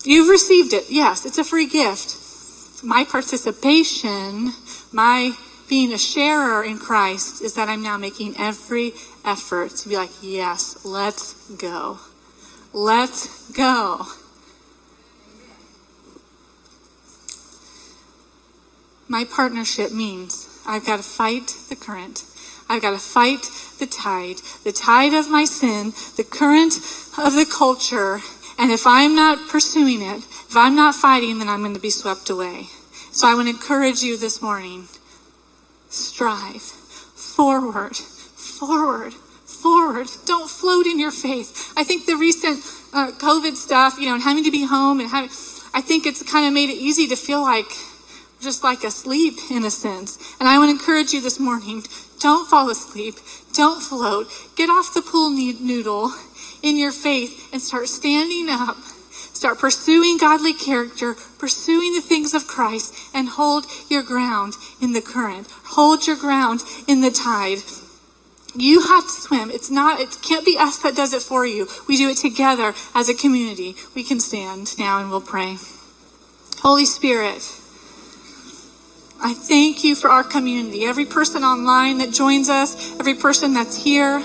You've 0.05 0.29
received 0.29 0.73
it. 0.73 0.85
Yes, 0.90 1.25
it's 1.25 1.38
a 1.38 1.44
free 1.44 1.66
gift. 1.66 2.85
My 2.85 3.05
participation, 3.05 4.53
my 4.92 5.37
being 5.68 5.92
a 5.92 5.99
sharer 5.99 6.62
in 6.62 6.79
Christ 6.79 7.42
is 7.42 7.55
that 7.55 7.68
I'm 7.68 7.83
now 7.83 7.97
making 7.97 8.35
every 8.38 8.92
effort 9.25 9.71
to 9.77 9.89
be 9.89 9.97
like, 9.97 10.11
yes, 10.23 10.85
let's 10.85 11.35
go. 11.57 11.99
Let's 12.73 13.51
go. 13.53 14.07
My 19.09 19.25
partnership 19.25 19.93
means 19.93 20.49
I've 20.67 20.87
got 20.87 20.97
to 20.97 21.03
fight 21.03 21.55
the 21.69 21.77
current. 21.77 22.25
I've 22.69 22.83
got 22.83 22.93
to 22.93 22.99
fight 22.99 23.51
the 23.79 23.87
tide, 23.87 24.37
the 24.65 24.73
tide 24.73 25.13
of 25.13 25.31
my 25.31 25.45
sin, 25.45 25.93
the 26.17 26.25
current 26.25 26.75
of 27.19 27.35
the 27.35 27.47
culture. 27.47 28.21
And 28.59 28.71
if 28.71 28.87
I'm 28.87 29.15
not 29.15 29.49
pursuing 29.49 30.01
it, 30.01 30.19
if 30.25 30.57
I'm 30.57 30.75
not 30.75 30.95
fighting, 30.95 31.39
then 31.39 31.49
I'm 31.49 31.61
going 31.61 31.75
to 31.75 31.81
be 31.81 31.91
swept 31.91 32.31
away. 32.31 32.69
So 33.11 33.29
I 33.29 33.35
want 33.35 33.49
to 33.49 33.55
encourage 33.55 34.03
you 34.03 34.17
this 34.17 34.41
morning 34.41 34.89
strive 35.89 36.63
forward, 36.63 37.97
forward, 38.59 39.12
forward. 39.12 40.07
Don't 40.27 40.49
float 40.49 40.87
in 40.87 40.99
your 40.99 41.11
faith. 41.11 41.73
I 41.77 41.85
think 41.85 42.07
the 42.07 42.17
recent 42.17 42.59
uh, 42.93 43.12
COVID 43.19 43.57
stuff, 43.57 43.99
you 43.99 44.07
know, 44.07 44.14
and 44.14 44.23
having 44.23 44.45
to 44.45 44.51
be 44.51 44.64
home 44.64 45.01
and 45.01 45.09
having, 45.11 45.31
I 45.75 45.81
think 45.81 46.07
it's 46.07 46.23
kind 46.23 46.47
of 46.47 46.53
made 46.53 46.71
it 46.71 46.77
easy 46.77 47.07
to 47.09 47.17
feel 47.17 47.43
like 47.43 47.71
just 48.40 48.62
like 48.62 48.85
asleep 48.85 49.35
in 49.51 49.64
a 49.64 49.71
sense. 49.71 50.19
And 50.38 50.49
I 50.49 50.59
want 50.59 50.69
to 50.69 50.77
encourage 50.77 51.12
you 51.12 51.21
this 51.21 51.40
morning 51.40 51.85
don't 52.21 52.49
fall 52.49 52.71
asleep, 52.71 53.17
don't 53.53 53.83
float. 53.83 54.29
Get 54.57 54.71
off 54.71 54.95
the 54.95 55.03
pool 55.03 55.31
noodle 55.31 56.12
in 56.62 56.79
your 56.79 56.93
faith 56.93 57.53
and 57.53 57.61
start 57.61 57.88
standing 57.88 58.49
up 58.49 58.77
Start 59.45 59.59
pursuing 59.59 60.17
godly 60.17 60.55
character, 60.55 61.14
pursuing 61.38 61.93
the 61.93 62.01
things 62.01 62.33
of 62.33 62.47
Christ, 62.47 62.95
and 63.12 63.29
hold 63.29 63.67
your 63.90 64.03
ground 64.03 64.55
in 64.81 64.93
the 64.95 65.03
current. 65.03 65.49
Hold 65.64 66.07
your 66.07 66.17
ground 66.17 66.61
in 66.88 67.03
the 67.03 67.11
tide. 67.11 67.59
You 68.57 68.83
have 68.83 69.05
to 69.05 69.11
swim. 69.11 69.51
It's 69.51 69.71
not, 69.71 70.01
it 70.01 70.19
can't 70.23 70.45
be 70.45 70.57
us 70.59 70.79
that 70.79 70.95
does 70.95 71.12
it 71.12 71.23
for 71.23 71.45
you. 71.45 71.69
We 71.88 71.97
do 71.97 72.09
it 72.09 72.17
together 72.17 72.75
as 72.95 73.09
a 73.09 73.14
community. 73.14 73.75
We 73.95 74.05
can 74.05 74.21
stand 74.21 74.79
now 74.79 75.01
and 75.01 75.11
we'll 75.11 75.21
pray. 75.21 75.59
Holy 76.61 76.87
Spirit, 76.87 77.43
I 79.21 79.35
thank 79.35 79.85
you 79.85 79.95
for 79.95 80.11
our 80.11 80.25
community. 80.25 80.85
Every 80.85 81.05
person 81.05 81.43
online 81.43 81.99
that 81.99 82.12
joins 82.12 82.49
us, 82.49 82.99
every 83.01 83.14
person 83.14 83.55
that's 83.55 83.83
here 83.83 84.23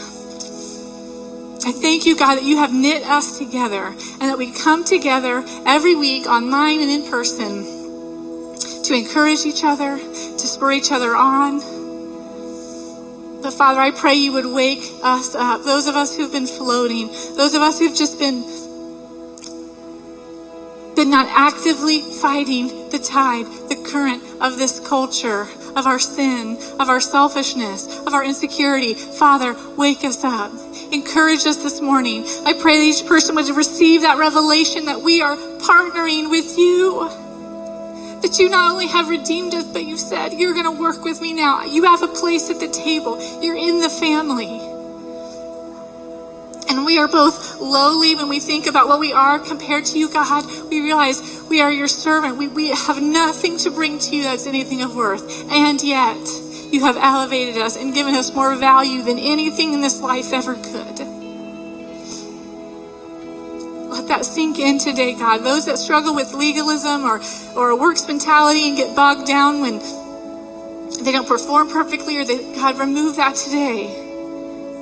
I 1.66 1.74
thank 1.74 2.06
you, 2.06 2.16
God, 2.16 2.36
that 2.36 2.46
you 2.46 2.58
have 2.58 2.74
knit 2.74 3.04
us 3.04 3.38
together 3.38 3.88
and 3.88 4.22
that 4.22 4.38
we 4.38 4.52
come 4.52 4.86
together 4.86 5.44
every 5.66 5.94
week, 5.94 6.26
online 6.26 6.82
and 6.82 6.90
in 6.90 7.10
person, 7.10 7.64
to 8.84 8.94
encourage 8.94 9.46
each 9.46 9.64
other, 9.66 9.98
to 9.98 10.48
spur 10.48 10.72
each 10.72 10.92
other 10.92 11.16
on. 11.16 11.79
But 13.42 13.54
Father, 13.54 13.80
I 13.80 13.92
pray 13.92 14.16
you 14.16 14.34
would 14.34 14.46
wake 14.46 14.84
us 15.02 15.34
up, 15.34 15.64
those 15.64 15.88
of 15.88 15.96
us 15.96 16.16
who've 16.16 16.32
been 16.32 16.48
floating, 16.48 17.08
those 17.38 17.54
of 17.56 17.62
us 17.62 17.80
who've 17.80 17.96
just 17.96 18.20
been 18.20 18.44
been 20.96 21.10
not 21.10 21.28
actively 21.30 22.02
fighting 22.02 22.68
the 22.90 23.00
tide, 23.00 23.46
the 23.70 23.90
current 23.90 24.22
of 24.42 24.58
this 24.58 24.86
culture, 24.86 25.48
of 25.78 25.88
our 25.88 25.98
sin, 25.98 26.58
of 26.78 26.90
our 26.90 27.00
selfishness, 27.00 28.00
of 28.06 28.14
our 28.14 28.24
insecurity. 28.24 28.96
Father, 28.96 29.56
wake 29.78 30.04
us 30.04 30.26
up. 30.26 30.52
Encourage 30.92 31.46
us 31.46 31.64
this 31.64 31.80
morning. 31.80 32.26
I 32.46 32.52
pray 32.52 32.78
that 32.80 32.84
each 32.84 33.08
person 33.08 33.36
would 33.36 33.48
receive 33.56 34.02
that 34.02 34.18
revelation 34.18 34.86
that 34.86 35.02
we 35.02 35.22
are 35.22 35.38
partnering 35.38 36.30
with 36.30 36.58
you. 36.58 37.10
That 38.22 38.38
you 38.38 38.50
not 38.50 38.72
only 38.72 38.88
have 38.88 39.10
redeemed 39.10 39.54
us, 39.54 39.66
but 39.66 39.86
you 39.86 39.98
said, 39.98 40.34
You're 40.34 40.54
going 40.54 40.66
to 40.66 40.82
work 40.82 41.04
with 41.04 41.22
me 41.22 41.34
now. 41.34 41.64
You 41.64 41.84
have 41.84 42.04
a 42.04 42.08
place 42.08 42.50
at 42.50 42.60
the 42.60 42.68
table, 42.68 43.18
you're 43.42 43.58
in 43.58 43.80
the 43.80 43.90
family. 43.90 44.70
And 46.70 46.86
we 46.86 47.00
are 47.00 47.08
both 47.08 47.60
lowly 47.60 48.16
when 48.16 48.30
we 48.30 48.40
think 48.40 48.68
about 48.68 48.88
what 48.88 49.00
we 49.00 49.12
are 49.12 49.40
compared 49.40 49.86
to 49.86 49.98
you, 49.98 50.08
God. 50.08 50.46
We 50.70 50.82
realize 50.82 51.42
we 51.50 51.62
are 51.62 51.72
your 51.72 51.88
servant. 51.88 52.38
We, 52.38 52.48
we 52.48 52.70
have 52.70 53.02
nothing 53.02 53.58
to 53.60 53.72
bring 53.72 53.98
to 53.98 54.16
you 54.16 54.24
that's 54.24 54.46
anything 54.46 54.84
of 54.84 54.96
worth. 54.96 55.52
And 55.52 55.82
yet, 55.82 56.20
you 56.72 56.86
have 56.86 56.96
elevated 56.96 57.58
us 57.58 57.76
and 57.76 57.94
given 57.94 58.14
us 58.14 58.34
more 58.36 58.56
value 58.56 59.02
than 59.02 59.18
anything 59.18 59.74
in 59.74 59.82
this 59.82 60.00
life 60.00 60.32
ever 60.32 60.54
could. 60.54 61.09
Let 63.90 64.08
that 64.10 64.24
sink 64.24 64.60
in 64.60 64.78
today, 64.78 65.16
God. 65.16 65.40
Those 65.40 65.66
that 65.66 65.80
struggle 65.80 66.14
with 66.14 66.34
legalism 66.34 67.04
or, 67.04 67.22
or 67.56 67.72
a 67.72 67.76
works 67.76 68.08
mentality 68.08 68.68
and 68.68 68.78
get 68.78 68.96
bogged 68.96 69.26
down 69.26 69.62
when 69.62 69.80
they 71.04 71.12
don't 71.12 71.28
perform 71.28 71.70
perfectly, 71.70 72.18
or 72.18 72.26
they, 72.26 72.54
God, 72.54 72.78
remove 72.78 73.16
that 73.16 73.36
today. 73.36 73.88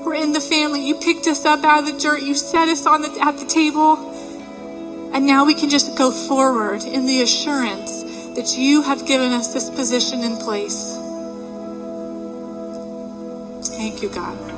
We're 0.05 0.15
in 0.15 0.33
the 0.33 0.41
family. 0.41 0.85
You 0.85 0.95
picked 0.95 1.27
us 1.27 1.45
up 1.45 1.63
out 1.63 1.87
of 1.87 1.93
the 1.93 1.99
dirt. 1.99 2.21
You 2.21 2.33
set 2.33 2.67
us 2.67 2.85
on 2.85 3.01
the, 3.01 3.17
at 3.21 3.37
the 3.37 3.45
table. 3.45 5.11
And 5.13 5.25
now 5.25 5.45
we 5.45 5.53
can 5.53 5.69
just 5.69 5.97
go 5.97 6.11
forward 6.11 6.83
in 6.83 7.05
the 7.05 7.21
assurance 7.21 8.03
that 8.35 8.57
you 8.57 8.81
have 8.83 9.07
given 9.07 9.31
us 9.31 9.53
this 9.53 9.69
position 9.69 10.21
in 10.21 10.37
place. 10.37 10.95
Thank 13.77 14.01
you, 14.01 14.09
God. 14.09 14.56